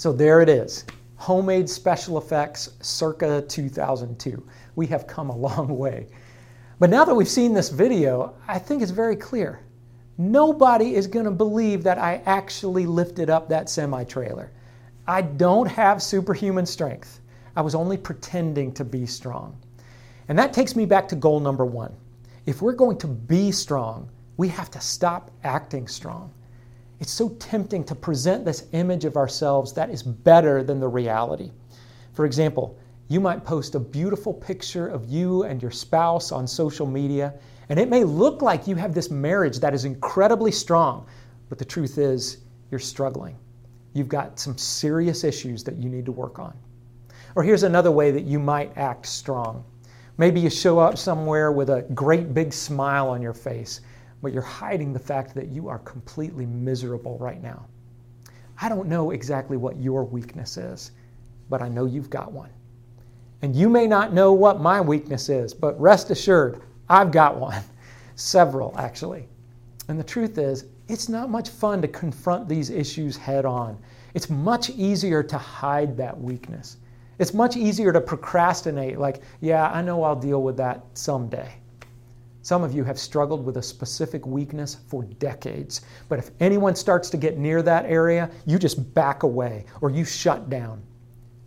So 0.00 0.14
there 0.14 0.40
it 0.40 0.48
is. 0.48 0.86
Homemade 1.16 1.68
special 1.68 2.16
effects 2.16 2.70
circa 2.80 3.44
2002. 3.46 4.42
We 4.74 4.86
have 4.86 5.06
come 5.06 5.28
a 5.28 5.36
long 5.46 5.76
way. 5.76 6.06
But 6.78 6.88
now 6.88 7.04
that 7.04 7.14
we've 7.14 7.28
seen 7.28 7.52
this 7.52 7.68
video, 7.68 8.34
I 8.48 8.58
think 8.58 8.80
it's 8.80 8.92
very 8.92 9.14
clear. 9.14 9.60
Nobody 10.16 10.94
is 10.94 11.06
going 11.06 11.26
to 11.26 11.30
believe 11.30 11.82
that 11.82 11.98
I 11.98 12.22
actually 12.24 12.86
lifted 12.86 13.28
up 13.28 13.50
that 13.50 13.68
semi 13.68 14.04
trailer. 14.04 14.50
I 15.06 15.20
don't 15.20 15.66
have 15.66 16.02
superhuman 16.02 16.64
strength. 16.64 17.20
I 17.54 17.60
was 17.60 17.74
only 17.74 17.98
pretending 17.98 18.72
to 18.72 18.86
be 18.86 19.04
strong. 19.04 19.54
And 20.28 20.38
that 20.38 20.54
takes 20.54 20.74
me 20.74 20.86
back 20.86 21.08
to 21.08 21.14
goal 21.14 21.40
number 21.40 21.66
one. 21.66 21.94
If 22.46 22.62
we're 22.62 22.72
going 22.72 22.96
to 23.00 23.06
be 23.06 23.52
strong, 23.52 24.08
we 24.38 24.48
have 24.48 24.70
to 24.70 24.80
stop 24.80 25.30
acting 25.44 25.86
strong. 25.86 26.32
It's 27.00 27.12
so 27.12 27.30
tempting 27.40 27.82
to 27.84 27.94
present 27.94 28.44
this 28.44 28.66
image 28.72 29.04
of 29.06 29.16
ourselves 29.16 29.72
that 29.72 29.90
is 29.90 30.02
better 30.02 30.62
than 30.62 30.80
the 30.80 30.88
reality. 30.88 31.50
For 32.12 32.26
example, 32.26 32.78
you 33.08 33.20
might 33.20 33.44
post 33.44 33.74
a 33.74 33.80
beautiful 33.80 34.34
picture 34.34 34.86
of 34.86 35.08
you 35.08 35.44
and 35.44 35.60
your 35.60 35.70
spouse 35.70 36.30
on 36.30 36.46
social 36.46 36.86
media, 36.86 37.34
And 37.70 37.78
it 37.78 37.88
may 37.88 38.02
look 38.02 38.42
like 38.42 38.66
you 38.66 38.74
have 38.74 38.94
this 38.94 39.10
marriage 39.10 39.60
that 39.60 39.72
is 39.74 39.84
incredibly 39.84 40.50
strong, 40.50 41.06
but 41.48 41.56
the 41.56 41.64
truth 41.64 41.98
is, 41.98 42.38
you're 42.70 42.80
struggling. 42.80 43.36
You've 43.92 44.08
got 44.08 44.40
some 44.40 44.58
serious 44.58 45.22
issues 45.22 45.62
that 45.64 45.76
you 45.76 45.88
need 45.88 46.04
to 46.06 46.12
work 46.12 46.40
on. 46.40 46.52
Or 47.36 47.44
here's 47.44 47.62
another 47.62 47.92
way 47.92 48.10
that 48.10 48.24
you 48.24 48.40
might 48.40 48.76
act 48.76 49.06
strong. 49.06 49.64
Maybe 50.18 50.40
you 50.40 50.50
show 50.50 50.80
up 50.80 50.98
somewhere 50.98 51.52
with 51.52 51.70
a 51.70 51.82
great 51.94 52.34
big 52.34 52.52
smile 52.52 53.08
on 53.08 53.22
your 53.22 53.34
face, 53.34 53.82
but 54.22 54.32
you're 54.32 54.42
hiding 54.42 54.92
the 54.92 54.98
fact 54.98 55.34
that 55.34 55.48
you 55.48 55.68
are 55.68 55.78
completely 55.80 56.46
miserable 56.46 57.18
right 57.18 57.42
now. 57.42 57.66
I 58.60 58.68
don't 58.68 58.88
know 58.88 59.10
exactly 59.10 59.56
what 59.56 59.78
your 59.78 60.04
weakness 60.04 60.56
is, 60.56 60.92
but 61.48 61.62
I 61.62 61.68
know 61.68 61.86
you've 61.86 62.10
got 62.10 62.32
one. 62.32 62.50
And 63.42 63.56
you 63.56 63.70
may 63.70 63.86
not 63.86 64.12
know 64.12 64.32
what 64.32 64.60
my 64.60 64.80
weakness 64.80 65.28
is, 65.28 65.54
but 65.54 65.80
rest 65.80 66.10
assured, 66.10 66.60
I've 66.88 67.10
got 67.10 67.38
one. 67.38 67.62
Several, 68.16 68.74
actually. 68.78 69.26
And 69.88 69.98
the 69.98 70.04
truth 70.04 70.36
is, 70.36 70.66
it's 70.88 71.08
not 71.08 71.30
much 71.30 71.48
fun 71.48 71.80
to 71.82 71.88
confront 71.88 72.48
these 72.48 72.68
issues 72.68 73.16
head 73.16 73.46
on. 73.46 73.78
It's 74.12 74.28
much 74.28 74.70
easier 74.70 75.22
to 75.22 75.38
hide 75.38 75.96
that 75.96 76.20
weakness. 76.20 76.76
It's 77.18 77.32
much 77.32 77.56
easier 77.56 77.92
to 77.92 78.00
procrastinate, 78.00 78.98
like, 78.98 79.22
yeah, 79.40 79.70
I 79.70 79.82
know 79.82 80.02
I'll 80.02 80.16
deal 80.16 80.42
with 80.42 80.56
that 80.58 80.84
someday. 80.94 81.52
Some 82.42 82.62
of 82.62 82.72
you 82.72 82.84
have 82.84 82.98
struggled 82.98 83.44
with 83.44 83.58
a 83.58 83.62
specific 83.62 84.26
weakness 84.26 84.78
for 84.88 85.04
decades, 85.04 85.82
but 86.08 86.18
if 86.18 86.30
anyone 86.40 86.74
starts 86.74 87.10
to 87.10 87.18
get 87.18 87.36
near 87.36 87.60
that 87.62 87.84
area, 87.84 88.30
you 88.46 88.58
just 88.58 88.94
back 88.94 89.24
away 89.24 89.66
or 89.82 89.90
you 89.90 90.06
shut 90.06 90.48
down. 90.48 90.82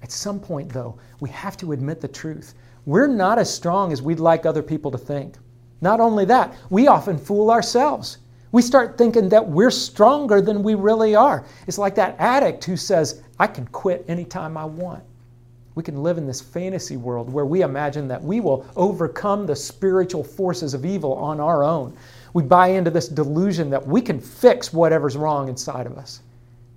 At 0.03 0.11
some 0.11 0.39
point, 0.39 0.71
though, 0.71 0.99
we 1.19 1.29
have 1.31 1.57
to 1.57 1.71
admit 1.71 1.99
the 1.99 2.07
truth. 2.07 2.53
We're 2.85 3.07
not 3.07 3.39
as 3.39 3.51
strong 3.51 3.91
as 3.91 4.01
we'd 4.03 4.19
like 4.19 4.45
other 4.45 4.61
people 4.61 4.91
to 4.91 4.97
think. 4.97 5.37
Not 5.81 5.99
only 5.99 6.25
that, 6.25 6.53
we 6.69 6.87
often 6.87 7.17
fool 7.17 7.49
ourselves. 7.49 8.19
We 8.51 8.61
start 8.61 8.95
thinking 8.95 9.29
that 9.29 9.47
we're 9.47 9.71
stronger 9.71 10.41
than 10.41 10.61
we 10.61 10.75
really 10.75 11.15
are. 11.15 11.45
It's 11.65 11.79
like 11.79 11.95
that 11.95 12.15
addict 12.19 12.65
who 12.65 12.77
says, 12.77 13.23
I 13.39 13.47
can 13.47 13.65
quit 13.67 14.05
anytime 14.07 14.57
I 14.57 14.65
want. 14.65 15.03
We 15.75 15.83
can 15.83 16.03
live 16.03 16.17
in 16.17 16.27
this 16.27 16.41
fantasy 16.41 16.97
world 16.97 17.31
where 17.31 17.45
we 17.45 17.61
imagine 17.61 18.07
that 18.07 18.23
we 18.23 18.39
will 18.39 18.65
overcome 18.75 19.45
the 19.45 19.55
spiritual 19.55 20.23
forces 20.23 20.73
of 20.73 20.85
evil 20.85 21.13
on 21.13 21.39
our 21.39 21.63
own. 21.63 21.97
We 22.33 22.43
buy 22.43 22.67
into 22.67 22.91
this 22.91 23.07
delusion 23.07 23.69
that 23.71 23.85
we 23.85 24.01
can 24.01 24.19
fix 24.19 24.71
whatever's 24.71 25.17
wrong 25.17 25.49
inside 25.49 25.87
of 25.87 25.97
us. 25.97 26.21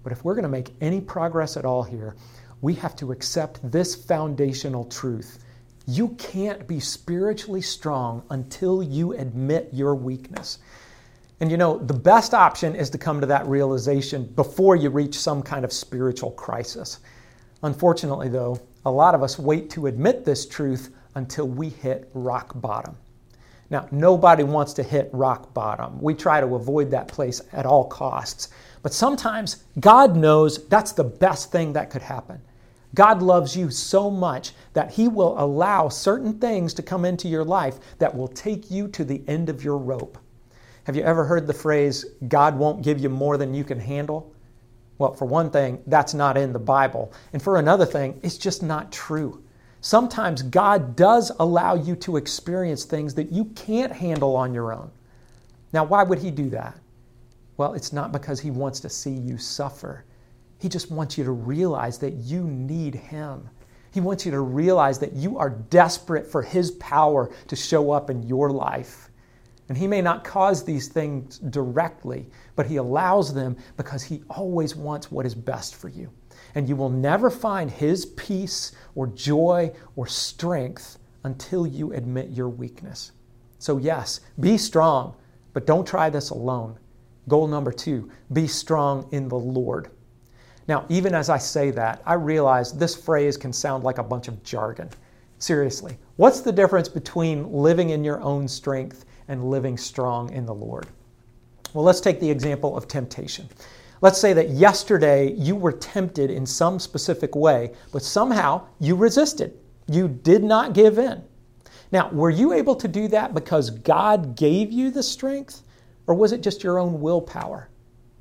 But 0.02 0.12
if 0.12 0.24
we're 0.24 0.34
going 0.34 0.44
to 0.44 0.48
make 0.48 0.72
any 0.80 1.00
progress 1.00 1.56
at 1.56 1.64
all 1.64 1.82
here, 1.82 2.16
we 2.62 2.74
have 2.74 2.96
to 2.96 3.12
accept 3.12 3.60
this 3.70 3.94
foundational 3.94 4.84
truth. 4.84 5.44
You 5.86 6.08
can't 6.10 6.66
be 6.66 6.80
spiritually 6.80 7.60
strong 7.60 8.22
until 8.30 8.82
you 8.82 9.12
admit 9.12 9.68
your 9.72 9.94
weakness. 9.94 10.58
And 11.40 11.50
you 11.50 11.58
know, 11.58 11.78
the 11.78 11.94
best 11.94 12.32
option 12.32 12.74
is 12.74 12.88
to 12.90 12.98
come 12.98 13.20
to 13.20 13.26
that 13.26 13.46
realization 13.46 14.24
before 14.36 14.74
you 14.74 14.88
reach 14.88 15.18
some 15.18 15.42
kind 15.42 15.64
of 15.64 15.72
spiritual 15.72 16.30
crisis. 16.30 17.00
Unfortunately, 17.62 18.28
though, 18.28 18.60
a 18.86 18.90
lot 18.90 19.16
of 19.16 19.22
us 19.24 19.36
wait 19.36 19.68
to 19.68 19.88
admit 19.88 20.24
this 20.24 20.46
truth 20.46 20.94
until 21.16 21.48
we 21.48 21.68
hit 21.68 22.08
rock 22.14 22.52
bottom. 22.54 22.96
Now, 23.68 23.88
nobody 23.90 24.44
wants 24.44 24.74
to 24.74 24.84
hit 24.84 25.10
rock 25.12 25.52
bottom. 25.52 26.00
We 26.00 26.14
try 26.14 26.40
to 26.40 26.54
avoid 26.54 26.92
that 26.92 27.08
place 27.08 27.42
at 27.52 27.66
all 27.66 27.86
costs. 27.86 28.48
But 28.82 28.94
sometimes 28.94 29.64
God 29.80 30.16
knows 30.16 30.68
that's 30.68 30.92
the 30.92 31.02
best 31.02 31.50
thing 31.50 31.72
that 31.72 31.90
could 31.90 32.00
happen. 32.00 32.40
God 32.94 33.22
loves 33.22 33.56
you 33.56 33.70
so 33.70 34.08
much 34.08 34.52
that 34.72 34.92
He 34.92 35.08
will 35.08 35.34
allow 35.36 35.88
certain 35.88 36.38
things 36.38 36.72
to 36.74 36.82
come 36.82 37.04
into 37.04 37.26
your 37.26 37.44
life 37.44 37.80
that 37.98 38.16
will 38.16 38.28
take 38.28 38.70
you 38.70 38.86
to 38.88 39.04
the 39.04 39.20
end 39.26 39.48
of 39.48 39.64
your 39.64 39.78
rope. 39.78 40.16
Have 40.84 40.94
you 40.94 41.02
ever 41.02 41.24
heard 41.24 41.48
the 41.48 41.52
phrase, 41.52 42.04
God 42.28 42.56
won't 42.56 42.84
give 42.84 43.00
you 43.00 43.08
more 43.08 43.36
than 43.36 43.52
you 43.52 43.64
can 43.64 43.80
handle? 43.80 44.32
Well, 44.98 45.12
for 45.12 45.26
one 45.26 45.50
thing, 45.50 45.82
that's 45.86 46.14
not 46.14 46.36
in 46.36 46.52
the 46.52 46.58
Bible. 46.58 47.12
And 47.32 47.42
for 47.42 47.58
another 47.58 47.84
thing, 47.84 48.18
it's 48.22 48.38
just 48.38 48.62
not 48.62 48.90
true. 48.92 49.42
Sometimes 49.80 50.42
God 50.42 50.96
does 50.96 51.30
allow 51.38 51.74
you 51.74 51.94
to 51.96 52.16
experience 52.16 52.84
things 52.84 53.14
that 53.14 53.30
you 53.30 53.44
can't 53.56 53.92
handle 53.92 54.34
on 54.34 54.54
your 54.54 54.72
own. 54.72 54.90
Now, 55.72 55.84
why 55.84 56.02
would 56.02 56.18
He 56.18 56.30
do 56.30 56.48
that? 56.50 56.78
Well, 57.56 57.74
it's 57.74 57.92
not 57.92 58.10
because 58.10 58.40
He 58.40 58.50
wants 58.50 58.80
to 58.80 58.88
see 58.88 59.10
you 59.10 59.38
suffer. 59.38 60.04
He 60.58 60.68
just 60.68 60.90
wants 60.90 61.18
you 61.18 61.24
to 61.24 61.32
realize 61.32 61.98
that 61.98 62.14
you 62.14 62.44
need 62.44 62.94
Him. 62.94 63.48
He 63.92 64.00
wants 64.00 64.24
you 64.24 64.32
to 64.32 64.40
realize 64.40 64.98
that 64.98 65.12
you 65.12 65.38
are 65.38 65.50
desperate 65.50 66.26
for 66.26 66.42
His 66.42 66.70
power 66.72 67.30
to 67.48 67.56
show 67.56 67.90
up 67.90 68.10
in 68.10 68.22
your 68.22 68.50
life. 68.50 69.10
And 69.68 69.76
He 69.76 69.86
may 69.86 70.00
not 70.00 70.24
cause 70.24 70.64
these 70.64 70.88
things 70.88 71.38
directly, 71.38 72.28
but 72.54 72.66
He 72.66 72.76
allows 72.76 73.34
them 73.34 73.56
because 73.76 74.02
He 74.02 74.22
always 74.30 74.76
wants 74.76 75.10
what 75.10 75.26
is 75.26 75.34
best 75.34 75.74
for 75.74 75.88
you. 75.88 76.10
And 76.54 76.68
you 76.68 76.76
will 76.76 76.90
never 76.90 77.30
find 77.30 77.70
His 77.70 78.06
peace 78.06 78.72
or 78.94 79.06
joy 79.08 79.72
or 79.96 80.06
strength 80.06 80.98
until 81.24 81.66
you 81.66 81.92
admit 81.92 82.30
your 82.30 82.48
weakness. 82.48 83.12
So, 83.58 83.78
yes, 83.78 84.20
be 84.38 84.56
strong, 84.56 85.16
but 85.52 85.66
don't 85.66 85.86
try 85.86 86.10
this 86.10 86.30
alone. 86.30 86.78
Goal 87.28 87.48
number 87.48 87.72
two 87.72 88.10
be 88.32 88.46
strong 88.46 89.08
in 89.10 89.28
the 89.28 89.38
Lord. 89.38 89.90
Now, 90.68 90.84
even 90.88 91.14
as 91.14 91.28
I 91.28 91.38
say 91.38 91.70
that, 91.72 92.02
I 92.06 92.14
realize 92.14 92.72
this 92.72 92.94
phrase 92.94 93.36
can 93.36 93.52
sound 93.52 93.82
like 93.82 93.98
a 93.98 94.04
bunch 94.04 94.28
of 94.28 94.42
jargon. 94.44 94.90
Seriously, 95.38 95.98
what's 96.16 96.40
the 96.40 96.52
difference 96.52 96.88
between 96.88 97.52
living 97.52 97.90
in 97.90 98.04
your 98.04 98.20
own 98.20 98.46
strength 98.46 99.04
and 99.28 99.50
living 99.50 99.76
strong 99.76 100.32
in 100.32 100.46
the 100.46 100.54
Lord. 100.54 100.86
Well, 101.72 101.84
let's 101.84 102.00
take 102.00 102.20
the 102.20 102.30
example 102.30 102.76
of 102.76 102.88
temptation. 102.88 103.48
Let's 104.00 104.20
say 104.20 104.32
that 104.34 104.50
yesterday 104.50 105.32
you 105.32 105.56
were 105.56 105.72
tempted 105.72 106.30
in 106.30 106.46
some 106.46 106.78
specific 106.78 107.34
way, 107.34 107.74
but 107.92 108.02
somehow 108.02 108.66
you 108.78 108.94
resisted. 108.94 109.58
You 109.88 110.08
did 110.08 110.44
not 110.44 110.74
give 110.74 110.98
in. 110.98 111.22
Now, 111.92 112.10
were 112.10 112.30
you 112.30 112.52
able 112.52 112.74
to 112.76 112.88
do 112.88 113.08
that 113.08 113.34
because 113.34 113.70
God 113.70 114.36
gave 114.36 114.72
you 114.72 114.90
the 114.90 115.02
strength, 115.02 115.62
or 116.06 116.14
was 116.14 116.32
it 116.32 116.42
just 116.42 116.62
your 116.62 116.78
own 116.78 117.00
willpower? 117.00 117.70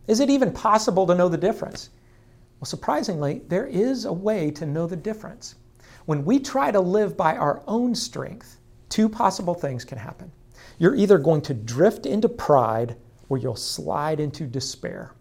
Is 0.08 0.20
it 0.20 0.30
even 0.30 0.52
possible 0.52 1.08
to 1.08 1.16
know 1.16 1.28
the 1.28 1.38
difference? 1.38 1.90
Well, 2.60 2.68
surprisingly, 2.68 3.42
there 3.48 3.66
is 3.66 4.06
a 4.06 4.14
way 4.14 4.52
to 4.52 4.66
know 4.66 4.88
the 4.88 4.96
difference. 4.96 5.56
When 6.06 6.24
we 6.24 6.40
try 6.40 6.72
to 6.72 6.80
live 6.80 7.18
by 7.18 7.36
our 7.36 7.64
own 7.68 7.96
strength, 7.96 8.60
two 8.90 9.10
possible 9.10 9.56
things 9.56 9.84
can 9.84 9.98
happen 9.98 10.32
you're 10.78 10.96
either 10.96 11.18
going 11.18 11.42
to 11.42 11.54
drift 11.54 12.06
into 12.06 12.30
pride 12.30 12.96
or 13.30 13.38
you'll 13.38 13.56
slide 13.56 14.20
into 14.20 14.46
despair. 14.46 15.14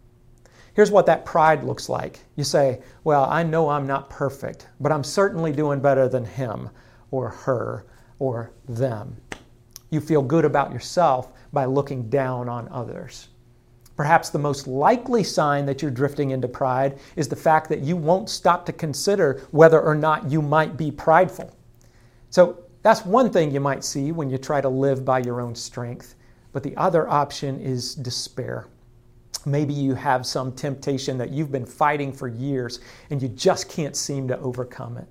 Here's 0.74 0.90
what 0.90 1.06
that 1.06 1.24
pride 1.24 1.62
looks 1.62 1.88
like. 1.88 2.20
You 2.36 2.44
say, 2.44 2.80
Well, 3.04 3.24
I 3.24 3.42
know 3.42 3.68
I'm 3.68 3.86
not 3.86 4.10
perfect, 4.10 4.68
but 4.80 4.90
I'm 4.90 5.04
certainly 5.04 5.52
doing 5.52 5.80
better 5.80 6.08
than 6.08 6.24
him 6.24 6.70
or 7.10 7.28
her 7.28 7.86
or 8.18 8.50
them. 8.68 9.16
You 9.90 10.00
feel 10.00 10.22
good 10.22 10.44
about 10.44 10.72
yourself 10.72 11.32
by 11.52 11.66
looking 11.66 12.08
down 12.10 12.48
on 12.48 12.68
others. 12.70 13.28
Perhaps 13.96 14.30
the 14.30 14.38
most 14.40 14.66
likely 14.66 15.22
sign 15.22 15.66
that 15.66 15.80
you're 15.80 15.90
drifting 15.90 16.30
into 16.30 16.48
pride 16.48 16.98
is 17.14 17.28
the 17.28 17.36
fact 17.36 17.68
that 17.68 17.80
you 17.80 17.96
won't 17.96 18.28
stop 18.28 18.66
to 18.66 18.72
consider 18.72 19.46
whether 19.52 19.80
or 19.80 19.94
not 19.94 20.28
you 20.28 20.42
might 20.42 20.76
be 20.76 20.90
prideful. 20.90 21.56
So 22.30 22.63
that's 22.84 23.06
one 23.06 23.30
thing 23.30 23.50
you 23.50 23.60
might 23.60 23.82
see 23.82 24.12
when 24.12 24.28
you 24.28 24.36
try 24.36 24.60
to 24.60 24.68
live 24.68 25.06
by 25.06 25.20
your 25.20 25.40
own 25.40 25.54
strength. 25.54 26.16
But 26.52 26.62
the 26.62 26.76
other 26.76 27.08
option 27.08 27.58
is 27.58 27.94
despair. 27.94 28.66
Maybe 29.46 29.72
you 29.72 29.94
have 29.94 30.26
some 30.26 30.52
temptation 30.52 31.16
that 31.16 31.30
you've 31.30 31.50
been 31.50 31.64
fighting 31.64 32.12
for 32.12 32.28
years 32.28 32.80
and 33.08 33.22
you 33.22 33.28
just 33.28 33.70
can't 33.70 33.96
seem 33.96 34.28
to 34.28 34.38
overcome 34.38 34.98
it. 34.98 35.08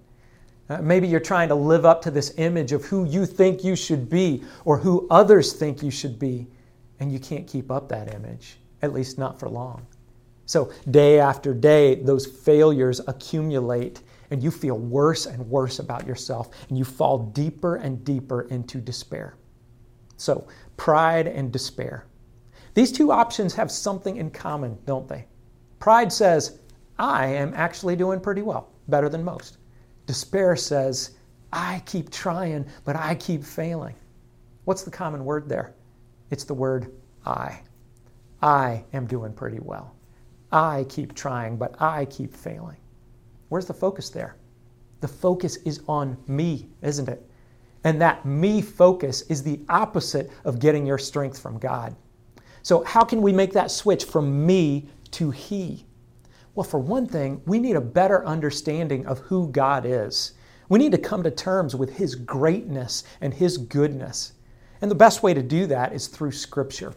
Uh, 0.69 0.83
maybe 0.83 1.07
you're 1.07 1.19
trying 1.19 1.49
to 1.49 1.55
live 1.55 1.83
up 1.83 2.03
to 2.03 2.11
this 2.11 2.35
image 2.37 2.73
of 2.73 2.85
who 2.85 3.05
you 3.05 3.25
think 3.25 3.63
you 3.63 3.75
should 3.75 4.07
be 4.07 4.43
or 4.65 4.77
who 4.77 5.07
others 5.09 5.53
think 5.53 5.81
you 5.81 5.91
should 5.91 6.19
be, 6.19 6.47
and 6.99 7.11
you 7.11 7.19
can't 7.19 7.47
keep 7.47 7.71
up 7.71 7.89
that 7.89 8.13
image, 8.13 8.57
at 8.83 8.93
least 8.93 9.17
not 9.17 9.39
for 9.39 9.49
long. 9.49 9.85
So, 10.45 10.71
day 10.89 11.19
after 11.19 11.53
day, 11.53 11.95
those 11.95 12.25
failures 12.25 13.01
accumulate 13.07 14.01
and 14.33 14.41
you 14.41 14.49
feel 14.49 14.79
worse 14.79 15.27
and 15.27 15.47
worse 15.47 15.77
about 15.77 16.07
yourself, 16.07 16.49
and 16.67 16.77
you 16.77 16.83
fall 16.83 17.19
deeper 17.19 17.75
and 17.75 18.03
deeper 18.03 18.41
into 18.49 18.79
despair. 18.81 19.35
So, 20.17 20.47
pride 20.75 21.27
and 21.27 21.51
despair. 21.51 22.07
These 22.73 22.91
two 22.91 23.11
options 23.11 23.53
have 23.53 23.71
something 23.71 24.17
in 24.17 24.31
common, 24.31 24.75
don't 24.85 25.07
they? 25.07 25.27
Pride 25.77 26.11
says, 26.11 26.59
I 26.97 27.27
am 27.27 27.53
actually 27.55 27.95
doing 27.95 28.19
pretty 28.19 28.41
well, 28.41 28.71
better 28.87 29.07
than 29.07 29.23
most. 29.23 29.59
Despair 30.07 30.55
says, 30.55 31.11
I 31.51 31.83
keep 31.85 32.09
trying, 32.09 32.65
but 32.85 32.95
I 32.95 33.13
keep 33.13 33.43
failing. 33.43 33.95
What's 34.65 34.81
the 34.81 34.89
common 34.89 35.23
word 35.25 35.47
there? 35.47 35.75
It's 36.31 36.43
the 36.43 36.55
word 36.55 36.91
I. 37.23 37.59
I 38.41 38.83
am 38.93 39.05
doing 39.05 39.33
pretty 39.33 39.59
well. 39.59 39.95
I 40.51 40.85
keep 40.89 41.13
trying, 41.13 41.57
but 41.57 41.79
I 41.79 42.05
keep 42.05 42.33
failing. 42.33 42.77
Where's 43.53 43.67
the 43.67 43.73
focus 43.75 44.09
there? 44.09 44.35
The 45.01 45.07
focus 45.07 45.57
is 45.57 45.83
on 45.87 46.17
me, 46.25 46.69
isn't 46.81 47.07
it? 47.07 47.29
And 47.83 48.01
that 48.01 48.25
me 48.25 48.63
focus 48.63 49.21
is 49.29 49.43
the 49.43 49.59
opposite 49.69 50.31
of 50.43 50.57
getting 50.57 50.87
your 50.87 50.97
strength 50.97 51.37
from 51.37 51.59
God. 51.59 51.95
So, 52.63 52.83
how 52.83 53.03
can 53.03 53.21
we 53.21 53.31
make 53.31 53.53
that 53.53 53.69
switch 53.69 54.05
from 54.05 54.43
me 54.43 54.89
to 55.11 55.29
He? 55.29 55.85
Well, 56.55 56.63
for 56.63 56.79
one 56.79 57.05
thing, 57.05 57.43
we 57.45 57.59
need 57.59 57.75
a 57.75 57.81
better 57.81 58.25
understanding 58.25 59.05
of 59.05 59.19
who 59.19 59.49
God 59.49 59.85
is. 59.85 60.33
We 60.67 60.79
need 60.79 60.93
to 60.93 60.97
come 60.97 61.21
to 61.21 61.29
terms 61.29 61.75
with 61.75 61.95
His 61.95 62.15
greatness 62.15 63.03
and 63.21 63.35
His 63.35 63.59
goodness. 63.59 64.33
And 64.81 64.89
the 64.89 64.95
best 64.95 65.21
way 65.21 65.35
to 65.35 65.43
do 65.43 65.67
that 65.67 65.93
is 65.93 66.07
through 66.07 66.31
Scripture. 66.31 66.91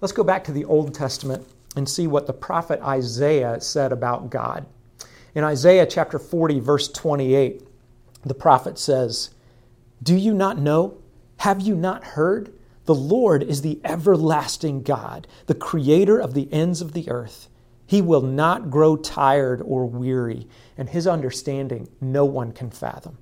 Let's 0.00 0.12
go 0.12 0.24
back 0.24 0.42
to 0.44 0.52
the 0.52 0.64
Old 0.64 0.94
Testament 0.94 1.46
and 1.76 1.86
see 1.86 2.06
what 2.06 2.26
the 2.26 2.32
prophet 2.32 2.80
Isaiah 2.80 3.60
said 3.60 3.92
about 3.92 4.30
God. 4.30 4.64
In 5.34 5.44
Isaiah 5.44 5.86
chapter 5.86 6.18
40, 6.18 6.60
verse 6.60 6.88
28, 6.88 7.62
the 8.24 8.34
prophet 8.34 8.78
says, 8.78 9.30
Do 10.02 10.14
you 10.14 10.34
not 10.34 10.58
know? 10.58 10.98
Have 11.38 11.60
you 11.60 11.74
not 11.74 12.04
heard? 12.04 12.52
The 12.84 12.94
Lord 12.94 13.42
is 13.42 13.62
the 13.62 13.80
everlasting 13.84 14.82
God, 14.82 15.26
the 15.46 15.54
creator 15.54 16.18
of 16.18 16.34
the 16.34 16.52
ends 16.52 16.80
of 16.80 16.92
the 16.92 17.08
earth. 17.08 17.48
He 17.86 18.02
will 18.02 18.22
not 18.22 18.70
grow 18.70 18.96
tired 18.96 19.62
or 19.62 19.86
weary, 19.86 20.48
and 20.76 20.88
his 20.88 21.06
understanding 21.06 21.88
no 22.00 22.24
one 22.24 22.52
can 22.52 22.70
fathom. 22.70 23.18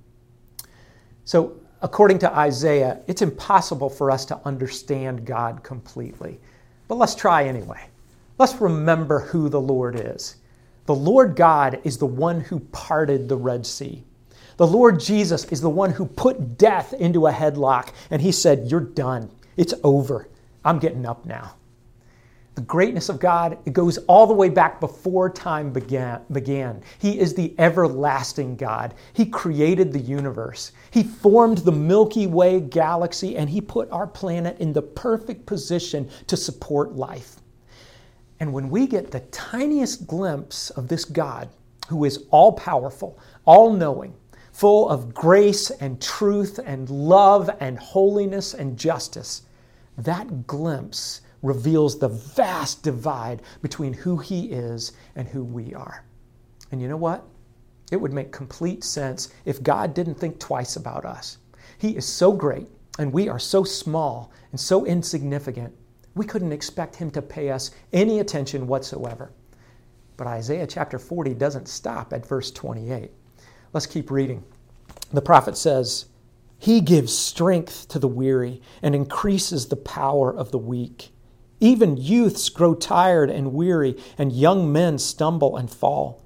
So, 1.24 1.60
according 1.82 2.18
to 2.20 2.36
Isaiah, 2.36 3.00
it's 3.06 3.22
impossible 3.22 3.90
for 3.90 4.10
us 4.10 4.24
to 4.26 4.40
understand 4.44 5.24
God 5.24 5.62
completely. 5.62 6.40
But 6.88 6.96
let's 6.96 7.14
try 7.14 7.44
anyway. 7.44 7.88
Let's 8.38 8.60
remember 8.60 9.20
who 9.20 9.48
the 9.48 9.60
Lord 9.60 10.00
is. 10.00 10.36
The 10.86 10.94
Lord 10.94 11.36
God 11.36 11.80
is 11.84 11.98
the 11.98 12.06
one 12.06 12.40
who 12.40 12.60
parted 12.60 13.28
the 13.28 13.36
Red 13.36 13.66
Sea. 13.66 14.04
The 14.56 14.66
Lord 14.66 15.00
Jesus 15.00 15.44
is 15.46 15.60
the 15.60 15.70
one 15.70 15.90
who 15.92 16.04
put 16.04 16.58
death 16.58 16.92
into 16.94 17.26
a 17.26 17.32
headlock, 17.32 17.92
and 18.10 18.20
he 18.20 18.32
said, 18.32 18.70
You're 18.70 18.80
done. 18.80 19.30
It's 19.56 19.74
over. 19.82 20.28
I'm 20.64 20.78
getting 20.78 21.06
up 21.06 21.24
now. 21.24 21.54
The 22.56 22.62
greatness 22.62 23.08
of 23.08 23.20
God, 23.20 23.56
it 23.64 23.72
goes 23.72 23.96
all 24.06 24.26
the 24.26 24.34
way 24.34 24.50
back 24.50 24.80
before 24.80 25.30
time 25.30 25.72
began, 25.72 26.20
began. 26.30 26.82
He 26.98 27.18
is 27.18 27.32
the 27.32 27.54
everlasting 27.58 28.56
God. 28.56 28.92
He 29.14 29.24
created 29.24 29.92
the 29.92 29.98
universe. 29.98 30.72
He 30.90 31.04
formed 31.04 31.58
the 31.58 31.72
Milky 31.72 32.26
Way 32.26 32.60
galaxy 32.60 33.38
and 33.38 33.48
He 33.48 33.62
put 33.62 33.90
our 33.90 34.06
planet 34.06 34.58
in 34.58 34.74
the 34.74 34.82
perfect 34.82 35.46
position 35.46 36.10
to 36.26 36.36
support 36.36 36.96
life. 36.96 37.39
And 38.40 38.54
when 38.54 38.70
we 38.70 38.86
get 38.86 39.10
the 39.10 39.20
tiniest 39.20 40.06
glimpse 40.06 40.70
of 40.70 40.88
this 40.88 41.04
God, 41.04 41.50
who 41.88 42.04
is 42.04 42.24
all 42.30 42.52
powerful, 42.52 43.18
all 43.44 43.72
knowing, 43.72 44.14
full 44.52 44.88
of 44.88 45.12
grace 45.12 45.70
and 45.70 46.00
truth 46.00 46.58
and 46.64 46.88
love 46.88 47.50
and 47.60 47.78
holiness 47.78 48.54
and 48.54 48.78
justice, 48.78 49.42
that 49.98 50.46
glimpse 50.46 51.20
reveals 51.42 51.98
the 51.98 52.08
vast 52.08 52.82
divide 52.82 53.42
between 53.60 53.92
who 53.92 54.16
He 54.16 54.46
is 54.46 54.92
and 55.16 55.28
who 55.28 55.44
we 55.44 55.74
are. 55.74 56.04
And 56.72 56.80
you 56.80 56.88
know 56.88 56.96
what? 56.96 57.24
It 57.90 57.96
would 57.96 58.12
make 58.12 58.32
complete 58.32 58.84
sense 58.84 59.30
if 59.44 59.62
God 59.62 59.94
didn't 59.94 60.14
think 60.14 60.38
twice 60.38 60.76
about 60.76 61.04
us. 61.04 61.38
He 61.78 61.96
is 61.96 62.06
so 62.06 62.32
great, 62.32 62.68
and 62.98 63.12
we 63.12 63.28
are 63.28 63.38
so 63.38 63.64
small 63.64 64.32
and 64.52 64.60
so 64.60 64.86
insignificant 64.86 65.74
we 66.14 66.26
couldn't 66.26 66.52
expect 66.52 66.96
him 66.96 67.10
to 67.12 67.22
pay 67.22 67.50
us 67.50 67.70
any 67.92 68.20
attention 68.20 68.66
whatsoever. 68.66 69.32
But 70.16 70.26
Isaiah 70.26 70.66
chapter 70.66 70.98
40 70.98 71.34
doesn't 71.34 71.68
stop 71.68 72.12
at 72.12 72.26
verse 72.26 72.50
28. 72.50 73.10
Let's 73.72 73.86
keep 73.86 74.10
reading. 74.10 74.44
The 75.12 75.22
prophet 75.22 75.56
says, 75.56 76.06
He 76.58 76.80
gives 76.80 77.16
strength 77.16 77.88
to 77.88 77.98
the 77.98 78.08
weary 78.08 78.60
and 78.82 78.94
increases 78.94 79.66
the 79.66 79.76
power 79.76 80.34
of 80.34 80.50
the 80.50 80.58
weak. 80.58 81.10
Even 81.60 81.96
youths 81.96 82.48
grow 82.48 82.74
tired 82.74 83.30
and 83.30 83.52
weary, 83.52 83.96
and 84.16 84.32
young 84.32 84.72
men 84.72 84.98
stumble 84.98 85.56
and 85.56 85.70
fall. 85.70 86.22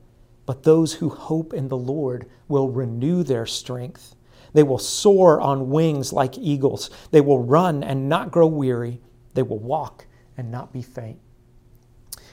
But 0.47 0.63
those 0.63 0.95
who 0.95 1.09
hope 1.09 1.53
in 1.53 1.69
the 1.69 1.77
Lord 1.77 2.29
will 2.49 2.71
renew 2.71 3.23
their 3.23 3.47
strength. 3.47 4.15
They 4.53 4.63
will 4.63 4.79
soar 4.79 5.41
on 5.41 5.71
wings 5.71 6.13
like 6.13 6.39
eagles. 6.39 6.89
They 7.11 7.21
will 7.21 7.43
run 7.43 7.83
and 7.83 8.09
not 8.09 8.31
grow 8.31 8.47
weary. 8.47 9.01
They 9.35 9.43
will 9.43 9.59
walk 9.59 10.07
and 10.37 10.51
not 10.51 10.73
be 10.73 10.83
faint. 10.83 11.19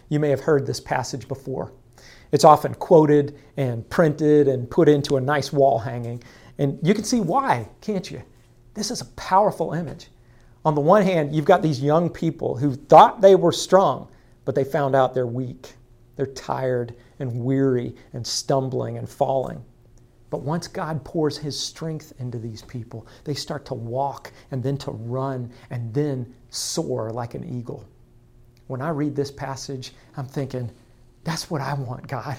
You 0.10 0.20
may 0.20 0.30
have 0.30 0.42
heard 0.42 0.66
this 0.66 0.80
passage 0.80 1.28
before. 1.28 1.74
It's 2.32 2.46
often 2.46 2.74
quoted 2.76 3.38
and 3.58 3.88
printed 3.90 4.48
and 4.48 4.70
put 4.70 4.88
into 4.88 5.18
a 5.18 5.22
nice 5.22 5.52
wall 5.52 5.80
hanging. 5.80 6.24
And 6.58 6.80
you 6.82 6.94
can 6.94 7.04
see 7.04 7.20
why, 7.20 7.68
can't 7.82 8.10
you? 8.10 8.22
This 8.74 8.92
is 8.92 9.02
a 9.02 9.06
powerful 9.06 9.74
image. 9.74 10.08
On 10.64 10.76
the 10.76 10.82
one 10.82 11.02
hand, 11.02 11.36
you've 11.36 11.46
got 11.46 11.62
these 11.62 11.82
young 11.82 12.10
people 12.10 12.56
who 12.56 12.76
thought 12.76 13.22
they 13.22 13.36
were 13.36 13.52
strong, 13.52 14.08
but 14.46 14.56
they 14.56 14.64
found 14.64 14.96
out 14.96 15.14
they're 15.14 15.26
weak. 15.26 15.74
They're 16.16 16.26
tired 16.28 16.96
and 17.20 17.44
weary 17.44 17.96
and 18.14 18.26
stumbling 18.26 18.98
and 18.98 19.10
falling. 19.10 19.64
But 20.32 20.42
once 20.42 20.68
God 20.68 21.04
pours 21.04 21.38
His 21.38 21.60
strength 21.60 22.14
into 22.18 22.40
these 22.40 22.64
people, 22.64 23.06
they 23.26 23.36
start 23.36 23.66
to 23.66 23.76
walk 23.76 24.32
and 24.50 24.64
then 24.64 24.78
to 24.78 24.92
run 24.92 25.52
and 25.70 25.94
then 25.94 26.34
soar 26.50 27.12
like 27.12 27.36
an 27.36 27.44
eagle. 27.44 27.86
When 28.68 28.82
I 28.82 28.90
read 28.90 29.16
this 29.16 29.30
passage, 29.30 29.94
I'm 30.16 30.26
thinking, 30.26 30.72
that's 31.26 31.52
what 31.52 31.62
I 31.62 31.74
want, 31.74 32.08
God. 32.08 32.38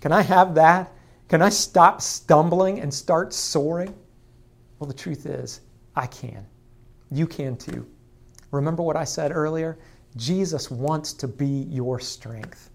Can 0.00 0.12
I 0.12 0.20
have 0.22 0.54
that? 0.56 0.92
Can 1.28 1.40
I 1.40 1.48
stop 1.48 2.02
stumbling 2.02 2.80
and 2.80 2.92
start 2.92 3.32
soaring? 3.32 3.94
Well, 4.78 4.88
the 4.88 4.94
truth 4.94 5.24
is, 5.24 5.60
I 5.94 6.06
can. 6.06 6.44
You 7.10 7.26
can 7.26 7.56
too. 7.56 7.86
Remember 8.50 8.82
what 8.82 8.96
I 8.96 9.04
said 9.04 9.30
earlier? 9.30 9.78
Jesus 10.16 10.70
wants 10.70 11.12
to 11.14 11.28
be 11.28 11.66
your 11.68 12.00
strength. 12.00 12.70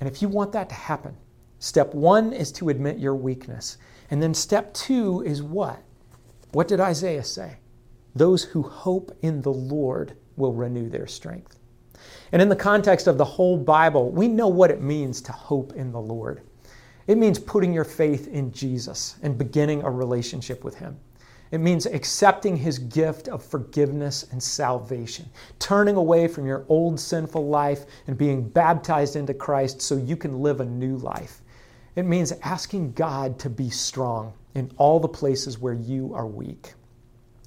And 0.00 0.08
if 0.08 0.20
you 0.20 0.28
want 0.28 0.52
that 0.52 0.68
to 0.68 0.74
happen, 0.74 1.16
Step 1.60 1.94
one 1.94 2.32
is 2.32 2.50
to 2.52 2.70
admit 2.70 2.98
your 2.98 3.14
weakness. 3.14 3.76
And 4.10 4.22
then 4.22 4.34
step 4.34 4.74
two 4.74 5.22
is 5.24 5.42
what? 5.42 5.82
What 6.52 6.66
did 6.66 6.80
Isaiah 6.80 7.22
say? 7.22 7.58
Those 8.14 8.42
who 8.42 8.62
hope 8.62 9.16
in 9.22 9.42
the 9.42 9.52
Lord 9.52 10.16
will 10.36 10.54
renew 10.54 10.88
their 10.88 11.06
strength. 11.06 11.58
And 12.32 12.40
in 12.40 12.48
the 12.48 12.56
context 12.56 13.06
of 13.06 13.18
the 13.18 13.24
whole 13.24 13.58
Bible, 13.58 14.10
we 14.10 14.26
know 14.26 14.48
what 14.48 14.70
it 14.70 14.80
means 14.80 15.20
to 15.20 15.32
hope 15.32 15.74
in 15.74 15.92
the 15.92 16.00
Lord. 16.00 16.40
It 17.06 17.18
means 17.18 17.38
putting 17.38 17.74
your 17.74 17.84
faith 17.84 18.26
in 18.28 18.52
Jesus 18.52 19.16
and 19.22 19.36
beginning 19.36 19.82
a 19.82 19.90
relationship 19.90 20.64
with 20.64 20.76
Him. 20.76 20.98
It 21.50 21.58
means 21.58 21.84
accepting 21.86 22.56
his 22.56 22.78
gift 22.78 23.26
of 23.28 23.44
forgiveness 23.44 24.24
and 24.30 24.40
salvation, 24.40 25.28
turning 25.58 25.96
away 25.96 26.28
from 26.28 26.46
your 26.46 26.64
old 26.68 27.00
sinful 27.00 27.48
life 27.48 27.86
and 28.06 28.16
being 28.16 28.48
baptized 28.48 29.16
into 29.16 29.34
Christ 29.34 29.82
so 29.82 29.96
you 29.96 30.16
can 30.16 30.40
live 30.42 30.60
a 30.60 30.64
new 30.64 30.96
life. 30.98 31.39
It 31.96 32.04
means 32.04 32.32
asking 32.42 32.92
God 32.92 33.38
to 33.40 33.50
be 33.50 33.70
strong 33.70 34.34
in 34.54 34.70
all 34.76 35.00
the 35.00 35.08
places 35.08 35.58
where 35.58 35.74
you 35.74 36.14
are 36.14 36.26
weak. 36.26 36.74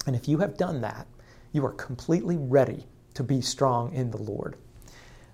And 0.06 0.14
if 0.14 0.28
you 0.28 0.38
have 0.38 0.56
done 0.56 0.80
that, 0.82 1.06
you 1.52 1.64
are 1.64 1.72
completely 1.72 2.36
ready 2.36 2.86
to 3.14 3.22
be 3.22 3.40
strong 3.40 3.92
in 3.94 4.10
the 4.10 4.22
Lord. 4.22 4.56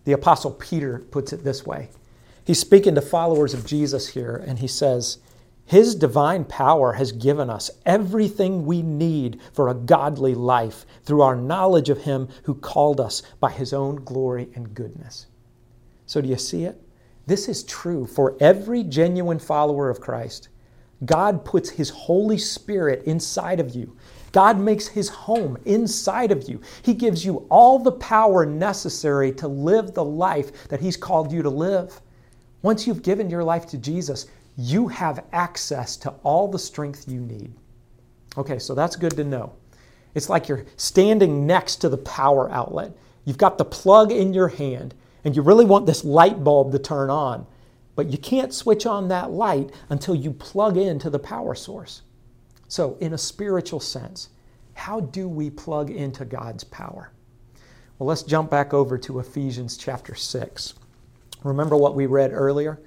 The 0.05 0.13
Apostle 0.13 0.53
Peter 0.53 1.01
puts 1.11 1.33
it 1.33 1.45
this 1.45 1.67
way 1.67 1.89
He's 2.45 2.61
speaking 2.61 2.95
to 2.95 3.01
followers 3.01 3.55
of 3.55 3.67
Jesus 3.67 4.09
here, 4.09 4.43
and 4.47 4.59
he 4.59 4.67
says, 4.67 5.19
His 5.67 5.95
divine 5.95 6.45
power 6.45 6.95
has 6.95 7.13
given 7.13 7.51
us 7.51 7.71
everything 7.85 8.65
we 8.65 8.83
need 8.83 9.41
for 9.53 9.69
a 9.69 9.75
godly 9.75 10.35
life 10.35 10.85
through 11.05 11.23
our 11.23 11.37
knowledge 11.37 11.91
of 11.91 12.03
Him 12.03 12.29
who 12.45 12.55
called 12.55 13.01
us 13.01 13.23
by 13.41 13.51
His 13.51 13.73
own 13.73 13.97
glory 14.05 14.49
and 14.55 14.75
goodness. 14.75 15.27
So, 16.07 16.21
do 16.21 16.29
you 16.29 16.37
see 16.37 16.65
it? 16.65 16.81
This 17.31 17.49
is 17.49 17.63
true 17.63 18.07
for 18.07 18.37
every 18.41 18.83
genuine 18.83 19.39
follower 19.39 19.89
of 19.89 20.01
Christ. 20.01 20.49
God 21.05 21.45
puts 21.45 21.71
His 21.71 21.89
Holy 21.89 22.37
Spirit 22.37 23.05
inside 23.05 23.61
of 23.61 23.73
you. 23.73 23.97
God 24.33 24.59
makes 24.59 24.89
His 24.89 25.09
home 25.09 25.57
inside 25.65 26.33
of 26.33 26.49
you. 26.49 26.61
He 26.83 26.93
gives 26.93 27.25
you 27.25 27.47
all 27.49 27.79
the 27.79 27.93
power 27.93 28.45
necessary 28.45 29.31
to 29.35 29.47
live 29.47 29.95
the 29.95 30.03
life 30.05 30.67
that 30.71 30.81
He's 30.81 30.97
called 30.97 31.31
you 31.31 31.41
to 31.43 31.49
live. 31.49 32.01
Once 32.63 32.85
you've 32.85 33.05
given 33.05 33.31
your 33.31 33.45
life 33.45 33.65
to 33.67 33.79
Jesus, 33.79 34.27
you 34.57 34.89
have 34.89 35.25
access 35.33 35.97
to 35.99 36.11
all 36.25 36.49
the 36.49 36.59
strength 36.59 37.07
you 37.07 37.21
need. 37.21 37.53
Okay, 38.39 38.59
so 38.59 38.75
that's 38.75 38.97
good 38.97 39.15
to 39.15 39.23
know. 39.23 39.53
It's 40.17 40.29
like 40.29 40.49
you're 40.49 40.67
standing 40.77 41.47
next 41.47 41.77
to 41.77 41.89
the 41.89 41.99
power 41.99 42.51
outlet. 42.51 42.91
You've 43.25 43.39
got 43.39 43.57
the 43.57 43.65
plug 43.65 44.11
in 44.11 44.35
your 44.35 44.49
hand 44.49 44.97
and 45.25 45.37
you 45.37 45.43
really 45.43 45.65
want 45.65 45.87
this 45.87 46.05
light 46.05 46.43
bulb 46.43 46.73
to 46.73 46.79
turn 46.79 47.11
on. 47.11 47.47
But 47.97 48.11
you 48.11 48.19
can't 48.19 48.55
switch 48.55 48.87
on 48.87 49.09
that 49.09 49.31
light 49.31 49.71
until 49.89 50.15
you 50.15 50.33
plug 50.33 50.77
into 50.77 51.11
the 51.11 51.19
power 51.19 51.55
source. 51.55 52.03
So, 52.69 52.97
in 53.01 53.13
a 53.13 53.19
spiritual 53.19 53.81
sense, 53.81 54.29
how 54.75 55.01
do 55.01 55.29
we 55.29 55.51
plug 55.51 55.91
into 55.91 56.25
God's 56.25 56.65
power? 56.65 57.13
Well, 57.99 58.07
let's 58.07 58.23
jump 58.23 58.51
back 58.51 58.73
over 58.73 58.97
to 58.97 59.19
Ephesians 59.19 59.77
chapter 59.77 60.15
6. 60.15 60.75
Remember 61.43 61.77
what 61.77 61.95
we 61.95 62.07
read 62.07 62.33
earlier? 62.33 62.81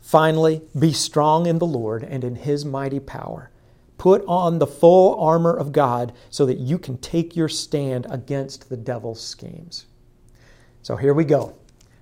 Finally, 0.00 0.62
be 0.78 0.92
strong 0.92 1.46
in 1.46 1.58
the 1.58 1.66
Lord 1.66 2.02
and 2.02 2.24
in 2.24 2.34
his 2.36 2.64
mighty 2.64 3.00
power. 3.00 3.50
Put 3.96 4.24
on 4.26 4.58
the 4.58 4.66
full 4.66 5.18
armor 5.20 5.56
of 5.56 5.72
God 5.72 6.12
so 6.30 6.46
that 6.46 6.58
you 6.58 6.78
can 6.78 6.98
take 6.98 7.34
your 7.34 7.48
stand 7.48 8.06
against 8.10 8.68
the 8.68 8.76
devil's 8.76 9.20
schemes. 9.20 9.86
So 10.82 10.96
here 10.96 11.14
we 11.14 11.24
go 11.24 11.57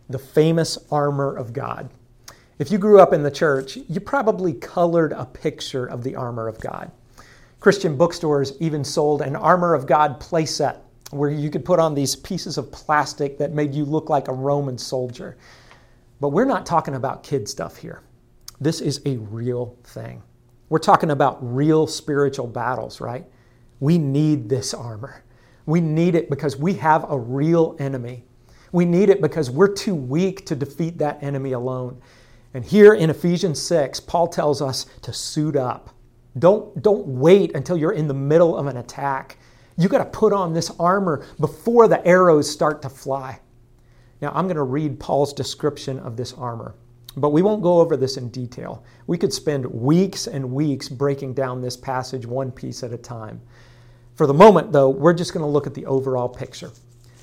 the 0.08 0.18
famous 0.18 0.78
armor 0.90 1.36
of 1.36 1.52
God. 1.52 1.90
If 2.58 2.70
you 2.70 2.78
grew 2.78 3.00
up 3.00 3.12
in 3.12 3.22
the 3.22 3.30
church, 3.30 3.76
you 3.88 4.00
probably 4.00 4.54
colored 4.54 5.12
a 5.12 5.26
picture 5.26 5.86
of 5.86 6.02
the 6.02 6.16
armor 6.16 6.48
of 6.48 6.58
God. 6.58 6.90
Christian 7.60 7.96
bookstores 7.96 8.52
even 8.60 8.84
sold 8.84 9.22
an 9.22 9.36
armor 9.36 9.74
of 9.74 9.86
God 9.86 10.20
playset 10.20 10.78
where 11.10 11.30
you 11.30 11.50
could 11.50 11.64
put 11.64 11.78
on 11.78 11.94
these 11.94 12.16
pieces 12.16 12.58
of 12.58 12.72
plastic 12.72 13.38
that 13.38 13.52
made 13.52 13.74
you 13.74 13.84
look 13.84 14.08
like 14.08 14.28
a 14.28 14.32
Roman 14.32 14.78
soldier. 14.78 15.36
But 16.20 16.30
we're 16.30 16.44
not 16.44 16.66
talking 16.66 16.94
about 16.94 17.22
kid 17.22 17.48
stuff 17.48 17.76
here. 17.76 18.02
This 18.60 18.80
is 18.80 19.00
a 19.04 19.16
real 19.16 19.76
thing. 19.84 20.22
We're 20.68 20.78
talking 20.78 21.10
about 21.10 21.38
real 21.40 21.86
spiritual 21.86 22.46
battles, 22.46 23.00
right? 23.00 23.24
We 23.80 23.98
need 23.98 24.48
this 24.48 24.74
armor. 24.74 25.22
We 25.66 25.80
need 25.80 26.14
it 26.14 26.30
because 26.30 26.56
we 26.56 26.74
have 26.74 27.10
a 27.10 27.18
real 27.18 27.76
enemy. 27.78 28.24
We 28.72 28.84
need 28.84 29.08
it 29.10 29.20
because 29.20 29.50
we're 29.50 29.72
too 29.72 29.94
weak 29.94 30.46
to 30.46 30.56
defeat 30.56 30.98
that 30.98 31.22
enemy 31.22 31.52
alone. 31.52 32.00
And 32.54 32.64
here 32.64 32.94
in 32.94 33.10
Ephesians 33.10 33.60
6, 33.60 34.00
Paul 34.00 34.28
tells 34.28 34.62
us 34.62 34.86
to 35.02 35.12
suit 35.12 35.56
up. 35.56 35.90
Don't, 36.38 36.82
don't 36.82 37.06
wait 37.06 37.54
until 37.54 37.76
you're 37.76 37.92
in 37.92 38.08
the 38.08 38.14
middle 38.14 38.56
of 38.56 38.66
an 38.66 38.76
attack. 38.76 39.38
You 39.78 39.88
got 39.88 39.98
to 39.98 40.18
put 40.18 40.32
on 40.32 40.52
this 40.52 40.70
armor 40.78 41.24
before 41.38 41.88
the 41.88 42.06
arrows 42.06 42.50
start 42.50 42.82
to 42.82 42.88
fly. 42.88 43.40
Now, 44.20 44.32
I'm 44.34 44.46
going 44.46 44.56
to 44.56 44.62
read 44.62 44.98
Paul's 44.98 45.32
description 45.32 45.98
of 45.98 46.16
this 46.16 46.32
armor, 46.32 46.74
but 47.16 47.30
we 47.30 47.42
won't 47.42 47.62
go 47.62 47.80
over 47.80 47.96
this 47.96 48.16
in 48.16 48.30
detail. 48.30 48.84
We 49.06 49.18
could 49.18 49.32
spend 49.32 49.66
weeks 49.66 50.26
and 50.26 50.52
weeks 50.52 50.88
breaking 50.88 51.34
down 51.34 51.60
this 51.60 51.76
passage 51.76 52.24
one 52.24 52.50
piece 52.50 52.82
at 52.82 52.92
a 52.92 52.98
time. 52.98 53.40
For 54.14 54.26
the 54.26 54.34
moment, 54.34 54.72
though, 54.72 54.88
we're 54.88 55.12
just 55.12 55.34
going 55.34 55.44
to 55.44 55.50
look 55.50 55.66
at 55.66 55.74
the 55.74 55.84
overall 55.84 56.28
picture. 56.28 56.70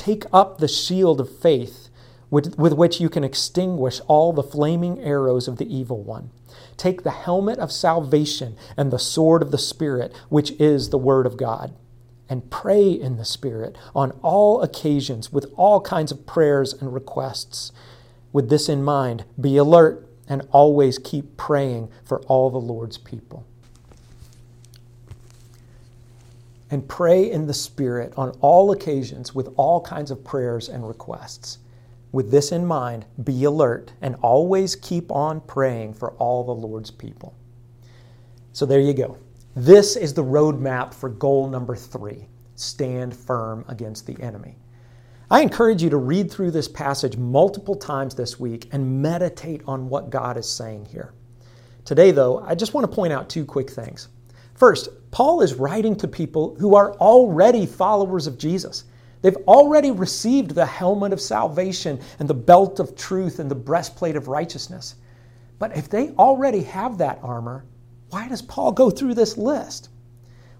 take 0.00 0.24
up 0.32 0.56
the 0.56 0.66
shield 0.66 1.20
of 1.20 1.38
faith 1.38 1.90
with, 2.30 2.58
with 2.58 2.72
which 2.72 3.02
you 3.02 3.10
can 3.10 3.22
extinguish 3.22 4.00
all 4.06 4.32
the 4.32 4.42
flaming 4.42 4.98
arrows 4.98 5.46
of 5.46 5.58
the 5.58 5.76
evil 5.76 6.02
one. 6.02 6.30
Take 6.78 7.02
the 7.02 7.10
helmet 7.10 7.58
of 7.58 7.70
salvation 7.70 8.56
and 8.78 8.90
the 8.90 8.98
sword 8.98 9.42
of 9.42 9.50
the 9.50 9.58
Spirit, 9.58 10.16
which 10.30 10.52
is 10.52 10.88
the 10.88 10.96
Word 10.96 11.26
of 11.26 11.36
God. 11.36 11.74
And 12.30 12.50
pray 12.50 12.90
in 12.90 13.18
the 13.18 13.26
Spirit 13.26 13.76
on 13.94 14.12
all 14.22 14.62
occasions 14.62 15.34
with 15.34 15.52
all 15.54 15.82
kinds 15.82 16.10
of 16.10 16.24
prayers 16.24 16.72
and 16.72 16.94
requests. 16.94 17.70
With 18.32 18.48
this 18.48 18.70
in 18.70 18.82
mind, 18.82 19.26
be 19.38 19.58
alert 19.58 20.08
and 20.26 20.48
always 20.50 20.98
keep 20.98 21.36
praying 21.36 21.90
for 22.04 22.22
all 22.22 22.48
the 22.48 22.58
Lord's 22.58 22.96
people. 22.96 23.44
And 26.70 26.88
pray 26.88 27.30
in 27.30 27.46
the 27.46 27.54
Spirit 27.54 28.14
on 28.16 28.30
all 28.40 28.70
occasions 28.70 29.34
with 29.34 29.52
all 29.56 29.80
kinds 29.80 30.10
of 30.10 30.24
prayers 30.24 30.68
and 30.68 30.86
requests. 30.86 31.58
With 32.12 32.30
this 32.30 32.52
in 32.52 32.64
mind, 32.64 33.06
be 33.22 33.44
alert 33.44 33.92
and 34.00 34.16
always 34.22 34.76
keep 34.76 35.10
on 35.12 35.40
praying 35.40 35.94
for 35.94 36.12
all 36.12 36.44
the 36.44 36.54
Lord's 36.54 36.90
people. 36.90 37.34
So 38.52 38.66
there 38.66 38.80
you 38.80 38.94
go. 38.94 39.16
This 39.54 39.96
is 39.96 40.14
the 40.14 40.24
roadmap 40.24 40.94
for 40.94 41.08
goal 41.08 41.48
number 41.48 41.76
three 41.76 42.26
stand 42.54 43.16
firm 43.16 43.64
against 43.68 44.06
the 44.06 44.20
enemy. 44.20 44.54
I 45.30 45.40
encourage 45.40 45.82
you 45.82 45.90
to 45.90 45.96
read 45.96 46.30
through 46.30 46.50
this 46.50 46.68
passage 46.68 47.16
multiple 47.16 47.74
times 47.74 48.14
this 48.14 48.38
week 48.38 48.68
and 48.72 49.00
meditate 49.00 49.62
on 49.66 49.88
what 49.88 50.10
God 50.10 50.36
is 50.36 50.48
saying 50.48 50.86
here. 50.86 51.14
Today, 51.84 52.10
though, 52.10 52.40
I 52.40 52.54
just 52.54 52.74
want 52.74 52.90
to 52.90 52.94
point 52.94 53.12
out 53.12 53.28
two 53.28 53.44
quick 53.44 53.70
things. 53.70 54.08
First, 54.60 54.90
Paul 55.10 55.40
is 55.40 55.54
writing 55.54 55.96
to 55.96 56.06
people 56.06 56.54
who 56.56 56.74
are 56.74 56.92
already 56.96 57.64
followers 57.64 58.26
of 58.26 58.36
Jesus. 58.36 58.84
They've 59.22 59.34
already 59.48 59.90
received 59.90 60.50
the 60.50 60.66
helmet 60.66 61.14
of 61.14 61.20
salvation 61.22 61.98
and 62.18 62.28
the 62.28 62.34
belt 62.34 62.78
of 62.78 62.94
truth 62.94 63.38
and 63.38 63.50
the 63.50 63.54
breastplate 63.54 64.16
of 64.16 64.28
righteousness. 64.28 64.96
But 65.58 65.74
if 65.78 65.88
they 65.88 66.10
already 66.10 66.62
have 66.64 66.98
that 66.98 67.20
armor, 67.22 67.64
why 68.10 68.28
does 68.28 68.42
Paul 68.42 68.72
go 68.72 68.90
through 68.90 69.14
this 69.14 69.38
list? 69.38 69.88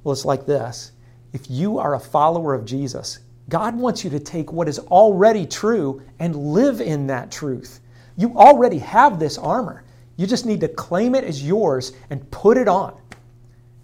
Well, 0.03 0.15
it's 0.15 0.25
like 0.25 0.47
this 0.47 0.93
if 1.35 1.51
you 1.51 1.79
are 1.79 1.95
a 1.95 2.01
follower 2.01 2.55
of 2.55 2.65
Jesus, 2.65 3.19
God 3.51 3.77
wants 3.77 4.03
you 4.03 4.09
to 4.09 4.19
take 4.19 4.51
what 4.51 4.67
is 4.67 4.79
already 4.79 5.45
true 5.45 6.01
and 6.19 6.35
live 6.55 6.81
in 6.81 7.07
that 7.09 7.31
truth. 7.31 7.81
You 8.17 8.35
already 8.35 8.79
have 8.79 9.19
this 9.19 9.37
armor. 9.37 9.85
You 10.17 10.27
just 10.27 10.47
need 10.47 10.61
to 10.63 10.69
claim 10.69 11.15
it 11.15 11.25
as 11.25 11.47
yours 11.47 11.93
and 12.09 12.31
put 12.31 12.57
it 12.57 12.67
on. 12.67 12.97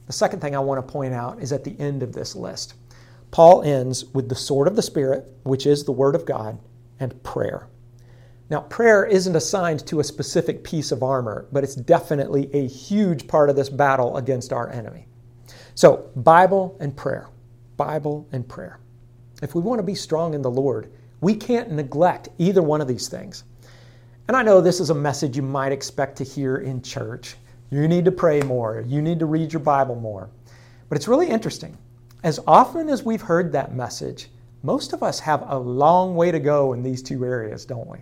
The 0.07 0.13
second 0.13 0.41
thing 0.41 0.55
I 0.55 0.61
want 0.61 0.87
to 0.87 0.93
point 0.93 1.15
out 1.15 1.41
is 1.43 1.53
at 1.53 1.65
the 1.65 1.79
end 1.81 2.03
of 2.03 2.13
this 2.13 2.37
list. 2.37 2.75
Paul 3.31 3.63
ends 3.63 4.05
with 4.07 4.29
the 4.29 4.35
sword 4.35 4.69
of 4.69 4.77
the 4.77 4.83
Spirit, 4.83 5.27
which 5.43 5.67
is 5.67 5.85
the 5.85 5.93
Word 5.93 6.15
of 6.15 6.25
God, 6.25 6.59
and 7.01 7.23
prayer. 7.23 7.69
Now, 8.49 8.61
prayer 8.61 9.05
isn't 9.05 9.35
assigned 9.35 9.85
to 9.89 9.99
a 9.99 10.05
specific 10.05 10.63
piece 10.63 10.93
of 10.93 11.03
armor, 11.03 11.47
but 11.51 11.65
it's 11.65 11.75
definitely 11.75 12.49
a 12.55 12.69
huge 12.69 13.27
part 13.27 13.51
of 13.51 13.57
this 13.57 13.69
battle 13.69 14.17
against 14.17 14.53
our 14.53 14.71
enemy. 14.71 15.09
So, 15.75 16.09
Bible 16.15 16.77
and 16.79 16.97
prayer. 16.97 17.29
Bible 17.77 18.29
and 18.31 18.49
prayer. 18.49 18.79
If 19.43 19.55
we 19.55 19.61
want 19.61 19.81
to 19.81 19.83
be 19.83 19.97
strong 19.97 20.33
in 20.33 20.43
the 20.43 20.51
Lord, 20.51 20.93
we 21.21 21.35
can't 21.35 21.73
neglect 21.73 22.29
either 22.39 22.63
one 22.63 22.81
of 22.81 22.89
these 22.89 23.09
things. 23.09 23.45
And 24.29 24.37
I 24.37 24.43
know 24.43 24.61
this 24.61 24.81
is 24.81 24.91
a 24.91 24.95
message 24.95 25.37
you 25.37 25.43
might 25.43 25.73
expect 25.73 26.17
to 26.19 26.25
hear 26.25 26.59
in 26.59 26.83
church. 26.83 27.37
You 27.71 27.89
need 27.89 28.05
to 28.05 28.13
pray 28.13 28.41
more, 28.43 28.85
you 28.87 29.03
need 29.03 29.19
to 29.19 29.27
read 29.27 29.53
your 29.53 29.61
Bible 29.61 29.97
more. 29.97 30.31
But 30.89 30.97
it's 30.97 31.09
really 31.09 31.29
interesting 31.29 31.77
as 32.23 32.41
often 32.47 32.89
as 32.89 33.05
we've 33.05 33.23
heard 33.23 33.53
that 33.53 33.75
message, 33.75 34.31
most 34.63 34.93
of 34.93 35.03
us 35.03 35.21
have 35.21 35.45
a 35.49 35.59
long 35.59 36.17
way 36.17 36.33
to 36.33 36.41
go 36.41 36.73
in 36.73 36.83
these 36.83 37.03
two 37.03 37.25
areas, 37.25 37.65
don't 37.65 37.87
we? 37.87 37.99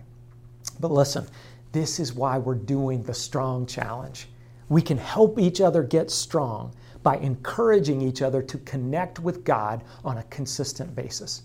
But 0.79 0.91
listen, 0.91 1.27
this 1.71 1.99
is 1.99 2.13
why 2.13 2.37
we're 2.37 2.55
doing 2.55 3.03
the 3.03 3.13
Strong 3.13 3.67
Challenge. 3.67 4.27
We 4.69 4.81
can 4.81 4.97
help 4.97 5.37
each 5.37 5.61
other 5.61 5.83
get 5.83 6.09
strong 6.09 6.73
by 7.03 7.17
encouraging 7.17 8.01
each 8.01 8.23
other 8.23 8.41
to 8.41 8.57
connect 8.59 9.19
with 9.19 9.43
God 9.43 9.83
on 10.03 10.17
a 10.17 10.23
consistent 10.23 10.95
basis. 10.95 11.43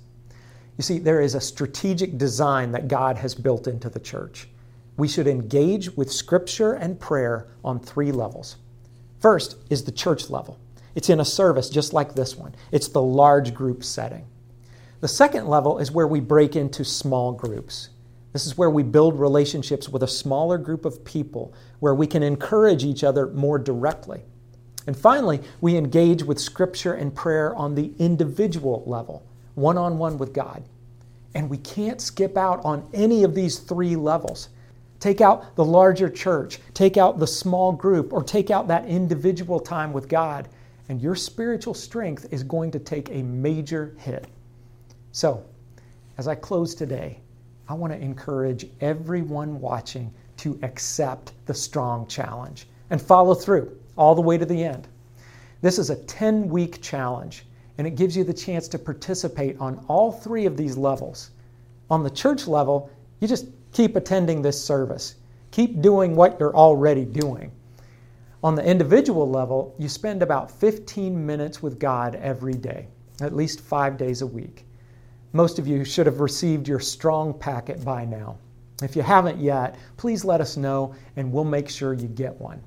You 0.78 0.82
see, 0.82 0.98
there 0.98 1.20
is 1.20 1.34
a 1.34 1.40
strategic 1.40 2.16
design 2.16 2.72
that 2.72 2.88
God 2.88 3.18
has 3.18 3.34
built 3.34 3.66
into 3.66 3.90
the 3.90 4.00
church. 4.00 4.48
We 5.00 5.08
should 5.08 5.26
engage 5.26 5.96
with 5.96 6.12
Scripture 6.12 6.74
and 6.74 7.00
prayer 7.00 7.46
on 7.64 7.80
three 7.80 8.12
levels. 8.12 8.56
First 9.18 9.56
is 9.70 9.82
the 9.82 9.92
church 9.92 10.28
level. 10.28 10.58
It's 10.94 11.08
in 11.08 11.20
a 11.20 11.24
service 11.24 11.70
just 11.70 11.94
like 11.94 12.14
this 12.14 12.36
one. 12.36 12.54
It's 12.70 12.88
the 12.88 13.00
large 13.00 13.54
group 13.54 13.82
setting. 13.82 14.26
The 15.00 15.08
second 15.08 15.48
level 15.48 15.78
is 15.78 15.90
where 15.90 16.06
we 16.06 16.20
break 16.20 16.54
into 16.54 16.84
small 16.84 17.32
groups. 17.32 17.88
This 18.34 18.46
is 18.46 18.58
where 18.58 18.68
we 18.68 18.82
build 18.82 19.18
relationships 19.18 19.88
with 19.88 20.02
a 20.02 20.06
smaller 20.06 20.58
group 20.58 20.84
of 20.84 21.02
people 21.02 21.54
where 21.78 21.94
we 21.94 22.06
can 22.06 22.22
encourage 22.22 22.84
each 22.84 23.02
other 23.02 23.28
more 23.28 23.58
directly. 23.58 24.20
And 24.86 24.94
finally, 24.94 25.40
we 25.62 25.78
engage 25.78 26.24
with 26.24 26.38
Scripture 26.38 26.92
and 26.92 27.14
prayer 27.14 27.54
on 27.54 27.74
the 27.74 27.94
individual 27.98 28.84
level, 28.86 29.22
one 29.54 29.78
on 29.78 29.96
one 29.96 30.18
with 30.18 30.34
God. 30.34 30.62
And 31.34 31.48
we 31.48 31.56
can't 31.56 32.02
skip 32.02 32.36
out 32.36 32.62
on 32.66 32.86
any 32.92 33.24
of 33.24 33.34
these 33.34 33.60
three 33.60 33.96
levels. 33.96 34.50
Take 35.00 35.22
out 35.22 35.56
the 35.56 35.64
larger 35.64 36.10
church, 36.10 36.60
take 36.74 36.98
out 36.98 37.18
the 37.18 37.26
small 37.26 37.72
group, 37.72 38.12
or 38.12 38.22
take 38.22 38.50
out 38.50 38.68
that 38.68 38.84
individual 38.84 39.58
time 39.58 39.94
with 39.94 40.08
God, 40.08 40.48
and 40.90 41.00
your 41.00 41.14
spiritual 41.14 41.72
strength 41.72 42.26
is 42.30 42.42
going 42.42 42.70
to 42.72 42.78
take 42.78 43.08
a 43.10 43.22
major 43.22 43.94
hit. 43.98 44.26
So, 45.12 45.42
as 46.18 46.28
I 46.28 46.34
close 46.34 46.74
today, 46.74 47.18
I 47.66 47.72
want 47.72 47.94
to 47.94 47.98
encourage 47.98 48.66
everyone 48.82 49.58
watching 49.58 50.12
to 50.38 50.58
accept 50.62 51.32
the 51.46 51.54
strong 51.54 52.06
challenge 52.06 52.66
and 52.90 53.00
follow 53.00 53.34
through 53.34 53.74
all 53.96 54.14
the 54.14 54.20
way 54.20 54.36
to 54.36 54.44
the 54.44 54.62
end. 54.62 54.86
This 55.62 55.78
is 55.78 55.88
a 55.88 55.96
10 55.96 56.48
week 56.48 56.82
challenge, 56.82 57.46
and 57.78 57.86
it 57.86 57.94
gives 57.96 58.16
you 58.16 58.24
the 58.24 58.34
chance 58.34 58.68
to 58.68 58.78
participate 58.78 59.58
on 59.60 59.82
all 59.88 60.12
three 60.12 60.44
of 60.44 60.58
these 60.58 60.76
levels. 60.76 61.30
On 61.90 62.02
the 62.02 62.10
church 62.10 62.46
level, 62.46 62.90
you 63.20 63.28
just 63.28 63.46
keep 63.72 63.96
attending 63.96 64.42
this 64.42 64.62
service, 64.62 65.16
keep 65.50 65.80
doing 65.80 66.16
what 66.16 66.38
you're 66.38 66.56
already 66.56 67.04
doing. 67.04 67.50
On 68.42 68.54
the 68.54 68.64
individual 68.64 69.28
level, 69.28 69.74
you 69.78 69.88
spend 69.88 70.22
about 70.22 70.50
15 70.50 71.26
minutes 71.26 71.62
with 71.62 71.78
God 71.78 72.14
every 72.16 72.54
day, 72.54 72.88
at 73.20 73.36
least 73.36 73.60
five 73.60 73.96
days 73.98 74.22
a 74.22 74.26
week. 74.26 74.64
Most 75.32 75.58
of 75.58 75.66
you 75.66 75.84
should 75.84 76.06
have 76.06 76.20
received 76.20 76.66
your 76.66 76.80
strong 76.80 77.32
packet 77.34 77.84
by 77.84 78.04
now. 78.04 78.38
If 78.82 78.96
you 78.96 79.02
haven't 79.02 79.38
yet, 79.38 79.76
please 79.96 80.24
let 80.24 80.40
us 80.40 80.56
know 80.56 80.94
and 81.16 81.30
we'll 81.30 81.44
make 81.44 81.68
sure 81.68 81.92
you 81.92 82.08
get 82.08 82.40
one. 82.40 82.62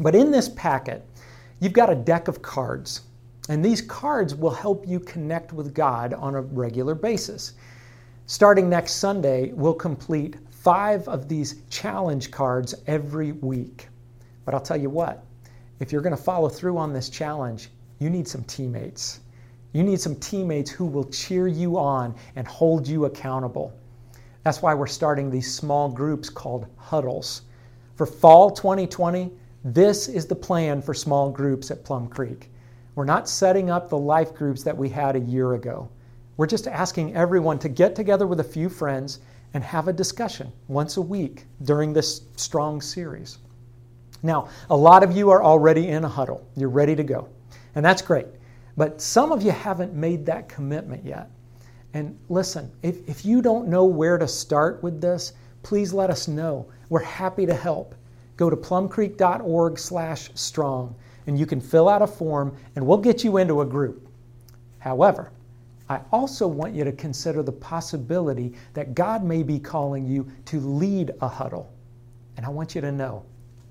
But 0.00 0.14
in 0.14 0.30
this 0.30 0.48
packet, 0.48 1.06
you've 1.60 1.72
got 1.72 1.90
a 1.90 1.94
deck 1.94 2.28
of 2.28 2.42
cards, 2.42 3.02
and 3.48 3.64
these 3.64 3.82
cards 3.82 4.34
will 4.34 4.50
help 4.50 4.88
you 4.88 4.98
connect 4.98 5.52
with 5.52 5.74
God 5.74 6.14
on 6.14 6.34
a 6.34 6.40
regular 6.40 6.94
basis. 6.94 7.52
Starting 8.28 8.68
next 8.68 8.94
Sunday, 8.94 9.52
we'll 9.52 9.72
complete 9.72 10.34
five 10.50 11.06
of 11.06 11.28
these 11.28 11.62
challenge 11.70 12.32
cards 12.32 12.74
every 12.88 13.30
week. 13.30 13.88
But 14.44 14.52
I'll 14.52 14.60
tell 14.60 14.76
you 14.76 14.90
what, 14.90 15.24
if 15.78 15.92
you're 15.92 16.02
going 16.02 16.16
to 16.16 16.20
follow 16.20 16.48
through 16.48 16.76
on 16.76 16.92
this 16.92 17.08
challenge, 17.08 17.68
you 18.00 18.10
need 18.10 18.26
some 18.26 18.42
teammates. 18.42 19.20
You 19.72 19.84
need 19.84 20.00
some 20.00 20.16
teammates 20.16 20.72
who 20.72 20.86
will 20.86 21.04
cheer 21.04 21.46
you 21.46 21.78
on 21.78 22.16
and 22.34 22.48
hold 22.48 22.88
you 22.88 23.04
accountable. 23.04 23.72
That's 24.42 24.60
why 24.60 24.74
we're 24.74 24.88
starting 24.88 25.30
these 25.30 25.54
small 25.54 25.88
groups 25.88 26.28
called 26.28 26.66
huddles. 26.78 27.42
For 27.94 28.06
fall 28.06 28.50
2020, 28.50 29.30
this 29.62 30.08
is 30.08 30.26
the 30.26 30.34
plan 30.34 30.82
for 30.82 30.94
small 30.94 31.30
groups 31.30 31.70
at 31.70 31.84
Plum 31.84 32.08
Creek. 32.08 32.50
We're 32.96 33.04
not 33.04 33.28
setting 33.28 33.70
up 33.70 33.88
the 33.88 33.98
life 33.98 34.34
groups 34.34 34.64
that 34.64 34.76
we 34.76 34.88
had 34.88 35.14
a 35.14 35.20
year 35.20 35.54
ago. 35.54 35.88
We're 36.36 36.46
just 36.46 36.66
asking 36.66 37.14
everyone 37.16 37.58
to 37.60 37.68
get 37.68 37.94
together 37.94 38.26
with 38.26 38.40
a 38.40 38.44
few 38.44 38.68
friends 38.68 39.20
and 39.54 39.64
have 39.64 39.88
a 39.88 39.92
discussion 39.92 40.52
once 40.68 40.98
a 40.98 41.02
week 41.02 41.46
during 41.62 41.92
this 41.92 42.22
strong 42.36 42.80
series. 42.80 43.38
Now, 44.22 44.48
a 44.68 44.76
lot 44.76 45.02
of 45.02 45.16
you 45.16 45.30
are 45.30 45.42
already 45.42 45.88
in 45.88 46.04
a 46.04 46.08
huddle. 46.08 46.46
You're 46.56 46.68
ready 46.68 46.94
to 46.96 47.04
go. 47.04 47.28
And 47.74 47.84
that's 47.84 48.02
great. 48.02 48.26
But 48.76 49.00
some 49.00 49.32
of 49.32 49.42
you 49.42 49.50
haven't 49.50 49.94
made 49.94 50.26
that 50.26 50.48
commitment 50.48 51.04
yet. 51.04 51.30
And 51.94 52.18
listen, 52.28 52.70
if, 52.82 53.08
if 53.08 53.24
you 53.24 53.40
don't 53.40 53.68
know 53.68 53.86
where 53.86 54.18
to 54.18 54.28
start 54.28 54.82
with 54.82 55.00
this, 55.00 55.32
please 55.62 55.94
let 55.94 56.10
us 56.10 56.28
know. 56.28 56.66
We're 56.90 57.00
happy 57.00 57.46
to 57.46 57.54
help. 57.54 57.94
Go 58.36 58.50
to 58.50 58.56
plumcreek.org 58.56 59.78
slash 59.78 60.30
strong 60.34 60.94
and 61.26 61.38
you 61.38 61.46
can 61.46 61.60
fill 61.60 61.88
out 61.88 62.02
a 62.02 62.06
form 62.06 62.54
and 62.74 62.86
we'll 62.86 62.98
get 62.98 63.24
you 63.24 63.38
into 63.38 63.62
a 63.62 63.66
group. 63.66 64.06
However, 64.78 65.30
I 65.88 66.00
also 66.12 66.48
want 66.48 66.74
you 66.74 66.84
to 66.84 66.92
consider 66.92 67.42
the 67.42 67.52
possibility 67.52 68.54
that 68.74 68.94
God 68.94 69.22
may 69.24 69.42
be 69.42 69.58
calling 69.58 70.06
you 70.06 70.30
to 70.46 70.60
lead 70.60 71.12
a 71.20 71.28
huddle. 71.28 71.72
And 72.36 72.44
I 72.44 72.48
want 72.48 72.74
you 72.74 72.80
to 72.80 72.92
know 72.92 73.24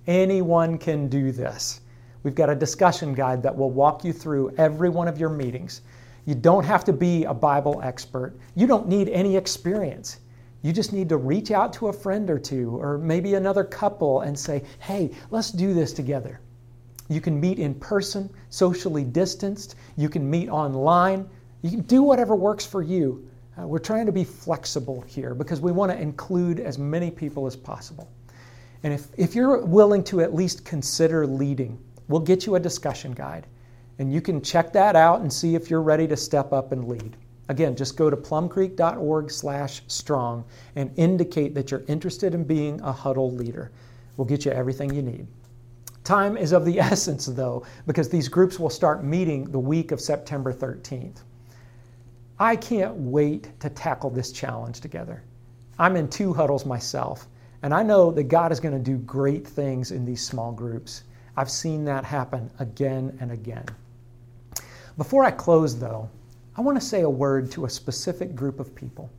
anyone 0.07 0.77
can 0.77 1.07
do 1.07 1.31
this. 1.31 1.81
We've 2.23 2.35
got 2.35 2.49
a 2.49 2.55
discussion 2.55 3.13
guide 3.13 3.43
that 3.43 3.55
will 3.55 3.69
walk 3.69 4.03
you 4.03 4.13
through 4.13 4.55
every 4.57 4.89
one 4.89 5.07
of 5.07 5.19
your 5.19 5.29
meetings. 5.29 5.81
You 6.25 6.35
don't 6.35 6.63
have 6.63 6.83
to 6.85 6.93
be 6.93 7.25
a 7.25 7.33
Bible 7.33 7.81
expert. 7.83 8.33
You 8.55 8.65
don't 8.65 8.87
need 8.87 9.09
any 9.09 9.35
experience. 9.35 10.17
You 10.63 10.73
just 10.73 10.93
need 10.93 11.09
to 11.09 11.17
reach 11.17 11.51
out 11.51 11.73
to 11.73 11.89
a 11.89 11.93
friend 11.93 12.29
or 12.31 12.39
two, 12.39 12.81
or 12.81 12.97
maybe 12.97 13.35
another 13.35 13.63
couple, 13.63 14.21
and 14.21 14.37
say, 14.37 14.63
hey, 14.79 15.11
let's 15.29 15.51
do 15.51 15.75
this 15.75 15.93
together. 15.93 16.39
You 17.09 17.21
can 17.21 17.39
meet 17.39 17.59
in 17.59 17.75
person, 17.75 18.31
socially 18.49 19.03
distanced. 19.03 19.75
You 19.95 20.09
can 20.09 20.27
meet 20.27 20.49
online. 20.49 21.29
You 21.65 21.71
can 21.71 21.81
do 21.81 22.03
whatever 22.03 22.35
works 22.35 22.63
for 22.63 22.83
you. 22.83 23.27
Uh, 23.57 23.65
we're 23.65 23.79
trying 23.79 24.05
to 24.05 24.11
be 24.11 24.23
flexible 24.23 25.01
here 25.07 25.33
because 25.33 25.61
we 25.61 25.71
want 25.71 25.91
to 25.91 25.99
include 25.99 26.59
as 26.59 26.77
many 26.77 27.09
people 27.09 27.47
as 27.47 27.55
possible. 27.55 28.07
And 28.83 28.93
if, 28.93 29.07
if 29.17 29.33
you're 29.33 29.65
willing 29.65 30.03
to 30.03 30.21
at 30.21 30.35
least 30.35 30.63
consider 30.63 31.25
leading, 31.25 31.79
we'll 32.07 32.21
get 32.21 32.45
you 32.45 32.53
a 32.53 32.59
discussion 32.59 33.13
guide. 33.13 33.47
And 33.97 34.13
you 34.13 34.21
can 34.21 34.43
check 34.43 34.73
that 34.73 34.95
out 34.95 35.21
and 35.21 35.33
see 35.33 35.55
if 35.55 35.71
you're 35.71 35.81
ready 35.81 36.07
to 36.07 36.15
step 36.15 36.53
up 36.53 36.71
and 36.71 36.87
lead. 36.87 37.17
Again, 37.49 37.75
just 37.75 37.97
go 37.97 38.11
to 38.11 38.15
plumcreek.org 38.15 39.31
slash 39.31 39.81
strong 39.87 40.45
and 40.75 40.91
indicate 40.97 41.55
that 41.55 41.71
you're 41.71 41.83
interested 41.87 42.35
in 42.35 42.43
being 42.43 42.79
a 42.81 42.91
huddle 42.91 43.31
leader. 43.31 43.71
We'll 44.17 44.25
get 44.25 44.45
you 44.45 44.51
everything 44.51 44.93
you 44.93 45.01
need. 45.01 45.25
Time 46.03 46.37
is 46.37 46.51
of 46.51 46.63
the 46.63 46.79
essence, 46.91 47.25
though, 47.25 47.65
because 47.87 48.07
these 48.07 48.27
groups 48.27 48.59
will 48.59 48.69
start 48.69 49.03
meeting 49.03 49.45
the 49.45 49.57
week 49.57 49.91
of 49.91 49.99
September 49.99 50.53
13th. 50.53 51.21
I 52.39 52.57
can't 52.57 52.93
wait 52.95 53.57
to 53.61 53.69
tackle 53.69 54.09
this 54.09 54.33
challenge 54.33 54.81
together. 54.81 55.23
I'm 55.79 55.95
in 55.95 56.09
two 56.09 56.33
huddles 56.33 56.65
myself, 56.65 57.29
and 57.63 57.73
I 57.73 57.81
know 57.81 58.11
that 58.11 58.23
God 58.23 58.51
is 58.51 58.59
going 58.59 58.73
to 58.73 58.91
do 58.91 58.97
great 58.97 59.47
things 59.47 59.91
in 59.91 60.03
these 60.03 60.21
small 60.21 60.51
groups. 60.51 61.03
I've 61.37 61.49
seen 61.49 61.85
that 61.85 62.03
happen 62.03 62.51
again 62.59 63.17
and 63.21 63.31
again. 63.31 63.65
Before 64.97 65.23
I 65.23 65.31
close, 65.31 65.79
though, 65.79 66.09
I 66.57 66.61
want 66.61 66.77
to 66.77 66.85
say 66.85 67.01
a 67.01 67.09
word 67.09 67.51
to 67.51 67.65
a 67.65 67.69
specific 67.69 68.35
group 68.35 68.59
of 68.59 68.75
people. 68.75 69.09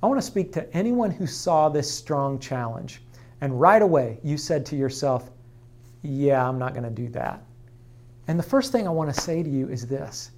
I 0.00 0.06
want 0.06 0.20
to 0.20 0.26
speak 0.26 0.52
to 0.52 0.72
anyone 0.76 1.10
who 1.10 1.26
saw 1.26 1.68
this 1.68 1.90
strong 1.90 2.38
challenge, 2.38 3.02
and 3.40 3.60
right 3.60 3.82
away 3.82 4.20
you 4.22 4.36
said 4.36 4.64
to 4.66 4.76
yourself, 4.76 5.30
Yeah, 6.02 6.48
I'm 6.48 6.58
not 6.58 6.72
going 6.72 6.84
to 6.84 6.90
do 6.90 7.08
that. 7.08 7.42
And 8.28 8.38
the 8.38 8.44
first 8.44 8.70
thing 8.70 8.86
I 8.86 8.90
want 8.90 9.12
to 9.12 9.20
say 9.20 9.42
to 9.42 9.50
you 9.50 9.68
is 9.68 9.88
this 9.88 10.30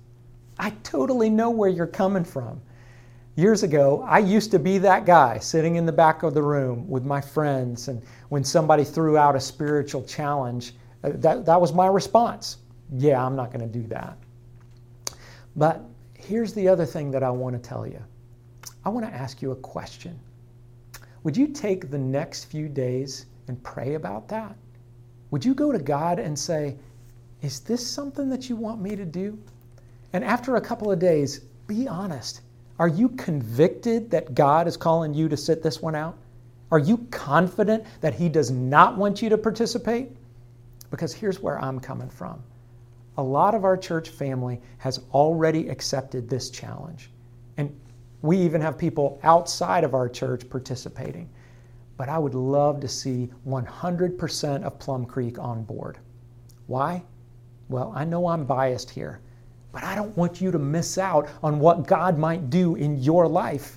I 0.58 0.70
totally 0.82 1.30
know 1.30 1.50
where 1.50 1.68
you're 1.68 1.86
coming 1.86 2.24
from. 2.24 2.60
Years 3.36 3.62
ago, 3.62 4.02
I 4.08 4.20
used 4.20 4.50
to 4.52 4.58
be 4.58 4.78
that 4.78 5.04
guy 5.04 5.38
sitting 5.38 5.76
in 5.76 5.84
the 5.84 5.92
back 5.92 6.22
of 6.22 6.32
the 6.32 6.42
room 6.42 6.88
with 6.88 7.04
my 7.04 7.20
friends, 7.20 7.88
and 7.88 8.02
when 8.30 8.42
somebody 8.42 8.82
threw 8.82 9.18
out 9.18 9.36
a 9.36 9.40
spiritual 9.40 10.02
challenge, 10.04 10.74
uh, 11.04 11.10
that, 11.16 11.44
that 11.44 11.60
was 11.60 11.74
my 11.74 11.86
response. 11.86 12.58
Yeah, 12.94 13.24
I'm 13.24 13.36
not 13.36 13.52
going 13.52 13.60
to 13.70 13.78
do 13.78 13.86
that. 13.88 14.16
But 15.54 15.82
here's 16.14 16.54
the 16.54 16.66
other 16.68 16.86
thing 16.86 17.10
that 17.10 17.22
I 17.22 17.30
want 17.30 17.60
to 17.62 17.68
tell 17.68 17.86
you 17.86 18.02
I 18.84 18.88
want 18.88 19.04
to 19.04 19.12
ask 19.12 19.42
you 19.42 19.50
a 19.50 19.56
question. 19.56 20.18
Would 21.24 21.36
you 21.36 21.48
take 21.48 21.90
the 21.90 21.98
next 21.98 22.44
few 22.44 22.68
days 22.68 23.26
and 23.48 23.62
pray 23.62 23.94
about 23.94 24.28
that? 24.28 24.56
Would 25.30 25.44
you 25.44 25.54
go 25.54 25.72
to 25.72 25.78
God 25.78 26.18
and 26.18 26.38
say, 26.38 26.76
Is 27.42 27.60
this 27.60 27.86
something 27.86 28.30
that 28.30 28.48
you 28.48 28.56
want 28.56 28.80
me 28.80 28.94
to 28.96 29.04
do? 29.04 29.38
And 30.16 30.24
after 30.24 30.56
a 30.56 30.60
couple 30.62 30.90
of 30.90 30.98
days, 30.98 31.40
be 31.66 31.86
honest. 31.86 32.40
Are 32.78 32.88
you 32.88 33.10
convicted 33.10 34.10
that 34.12 34.34
God 34.34 34.66
is 34.66 34.74
calling 34.74 35.12
you 35.12 35.28
to 35.28 35.36
sit 35.36 35.62
this 35.62 35.82
one 35.82 35.94
out? 35.94 36.16
Are 36.70 36.78
you 36.78 36.96
confident 37.10 37.84
that 38.00 38.14
He 38.14 38.30
does 38.30 38.50
not 38.50 38.96
want 38.96 39.20
you 39.20 39.28
to 39.28 39.36
participate? 39.36 40.16
Because 40.90 41.12
here's 41.12 41.42
where 41.42 41.62
I'm 41.62 41.78
coming 41.78 42.08
from 42.08 42.42
a 43.18 43.22
lot 43.22 43.54
of 43.54 43.66
our 43.66 43.76
church 43.76 44.08
family 44.08 44.58
has 44.78 45.00
already 45.12 45.68
accepted 45.68 46.30
this 46.30 46.48
challenge. 46.48 47.10
And 47.58 47.78
we 48.22 48.38
even 48.38 48.62
have 48.62 48.78
people 48.78 49.20
outside 49.22 49.84
of 49.84 49.92
our 49.92 50.08
church 50.08 50.48
participating. 50.48 51.28
But 51.98 52.08
I 52.08 52.18
would 52.18 52.34
love 52.34 52.80
to 52.80 52.88
see 52.88 53.28
100% 53.46 54.62
of 54.62 54.78
Plum 54.78 55.04
Creek 55.04 55.38
on 55.38 55.62
board. 55.62 55.98
Why? 56.68 57.02
Well, 57.68 57.92
I 57.94 58.06
know 58.06 58.28
I'm 58.28 58.46
biased 58.46 58.88
here, 58.88 59.20
but 59.76 59.84
I 59.84 59.94
don't 59.94 60.16
want 60.16 60.40
you 60.40 60.50
to 60.52 60.58
miss 60.58 60.96
out 60.96 61.28
on 61.42 61.58
what 61.58 61.86
God 61.86 62.16
might 62.16 62.48
do 62.48 62.76
in 62.76 62.96
your 62.96 63.28
life. 63.28 63.76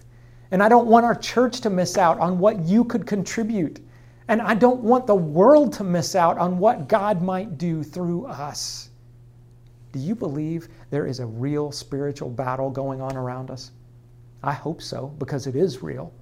And 0.51 0.63
I 0.63 0.69
don't 0.69 0.87
want 0.87 1.05
our 1.05 1.13
church 1.13 1.59
to 1.59 1.69
miss 1.69 1.97
out 1.97 2.17
on 2.21 2.39
what 2.39 2.57
you 2.61 2.85
could 2.85 3.05
contribute. 3.05 3.81
And 4.29 4.41
I 4.41 4.53
don't 4.53 4.79
want 4.79 5.07
the 5.07 5.15
world 5.15 5.73
to 5.73 5.83
miss 5.83 6.15
out 6.15 6.37
on 6.37 6.57
what 6.57 6.87
God 6.87 7.21
might 7.21 7.57
do 7.57 7.83
through 7.83 8.27
us. 8.27 8.91
Do 9.91 9.99
you 9.99 10.15
believe 10.15 10.69
there 10.89 11.05
is 11.05 11.19
a 11.19 11.25
real 11.25 11.69
spiritual 11.69 12.29
battle 12.29 12.69
going 12.69 13.01
on 13.01 13.17
around 13.17 13.51
us? 13.51 13.71
I 14.41 14.53
hope 14.53 14.81
so, 14.81 15.07
because 15.19 15.47
it 15.47 15.55
is 15.57 15.83
real. 15.83 16.13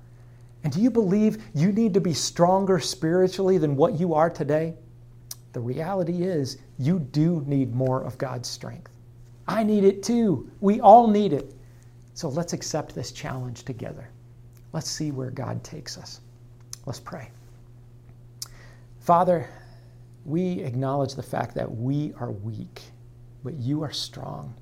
And 0.64 0.74
do 0.74 0.82
you 0.82 0.90
believe 0.90 1.38
you 1.54 1.72
need 1.72 1.94
to 1.94 2.02
be 2.02 2.16
stronger 2.16 2.80
spiritually 2.80 3.60
than 3.60 3.76
what 3.76 4.00
you 4.00 4.16
are 4.16 4.32
today? 4.32 4.74
The 5.54 5.60
reality 5.60 6.24
is, 6.24 6.58
you 6.80 6.98
do 6.98 7.44
need 7.46 7.76
more 7.76 8.02
of 8.02 8.18
God's 8.18 8.50
strength. 8.50 8.90
I 9.48 9.64
need 9.64 9.84
it 9.84 10.04
too. 10.04 10.50
We 10.60 10.82
all 10.82 11.08
need 11.08 11.34
it. 11.34 11.54
So 12.14 12.30
let's 12.30 12.54
accept 12.54 12.96
this 12.96 13.12
challenge 13.12 13.64
together. 13.64 14.10
Let's 14.74 14.90
see 14.90 15.12
where 15.12 15.32
God 15.32 15.64
takes 15.64 15.98
us. 15.98 16.22
Let's 16.86 17.00
pray. 17.00 17.30
Father, 19.00 19.48
we 20.26 20.60
acknowledge 20.62 21.16
the 21.16 21.24
fact 21.24 21.56
that 21.56 21.72
we 21.72 22.14
are 22.20 22.32
weak 22.32 22.82
but 23.48 23.56
you 23.56 23.82
are 23.82 23.94
strong. 23.94 24.54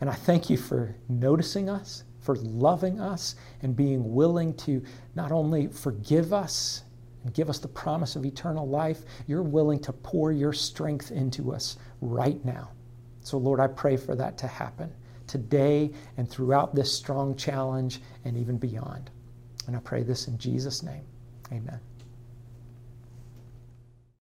And 0.00 0.08
I 0.08 0.12
thank 0.12 0.48
you 0.48 0.56
for 0.56 0.94
noticing 1.08 1.68
us, 1.68 2.04
for 2.20 2.36
loving 2.36 3.00
us, 3.00 3.34
and 3.62 3.74
being 3.74 4.14
willing 4.14 4.54
to 4.58 4.80
not 5.16 5.32
only 5.32 5.66
forgive 5.66 6.32
us 6.32 6.84
and 7.24 7.34
give 7.34 7.50
us 7.50 7.58
the 7.58 7.66
promise 7.66 8.14
of 8.14 8.24
eternal 8.24 8.68
life, 8.68 9.00
you're 9.26 9.42
willing 9.42 9.80
to 9.80 9.92
pour 9.92 10.30
your 10.30 10.52
strength 10.52 11.10
into 11.10 11.52
us 11.52 11.76
right 12.00 12.44
now. 12.44 12.70
So, 13.24 13.38
Lord, 13.38 13.58
I 13.58 13.66
pray 13.66 13.96
for 13.96 14.14
that 14.14 14.38
to 14.38 14.46
happen 14.46 14.92
today 15.26 15.90
and 16.16 16.30
throughout 16.30 16.74
this 16.74 16.92
strong 16.92 17.34
challenge 17.34 18.00
and 18.24 18.36
even 18.36 18.58
beyond. 18.58 19.10
And 19.66 19.74
I 19.74 19.80
pray 19.80 20.02
this 20.02 20.28
in 20.28 20.38
Jesus' 20.38 20.82
name. 20.82 21.04
Amen. 21.50 21.80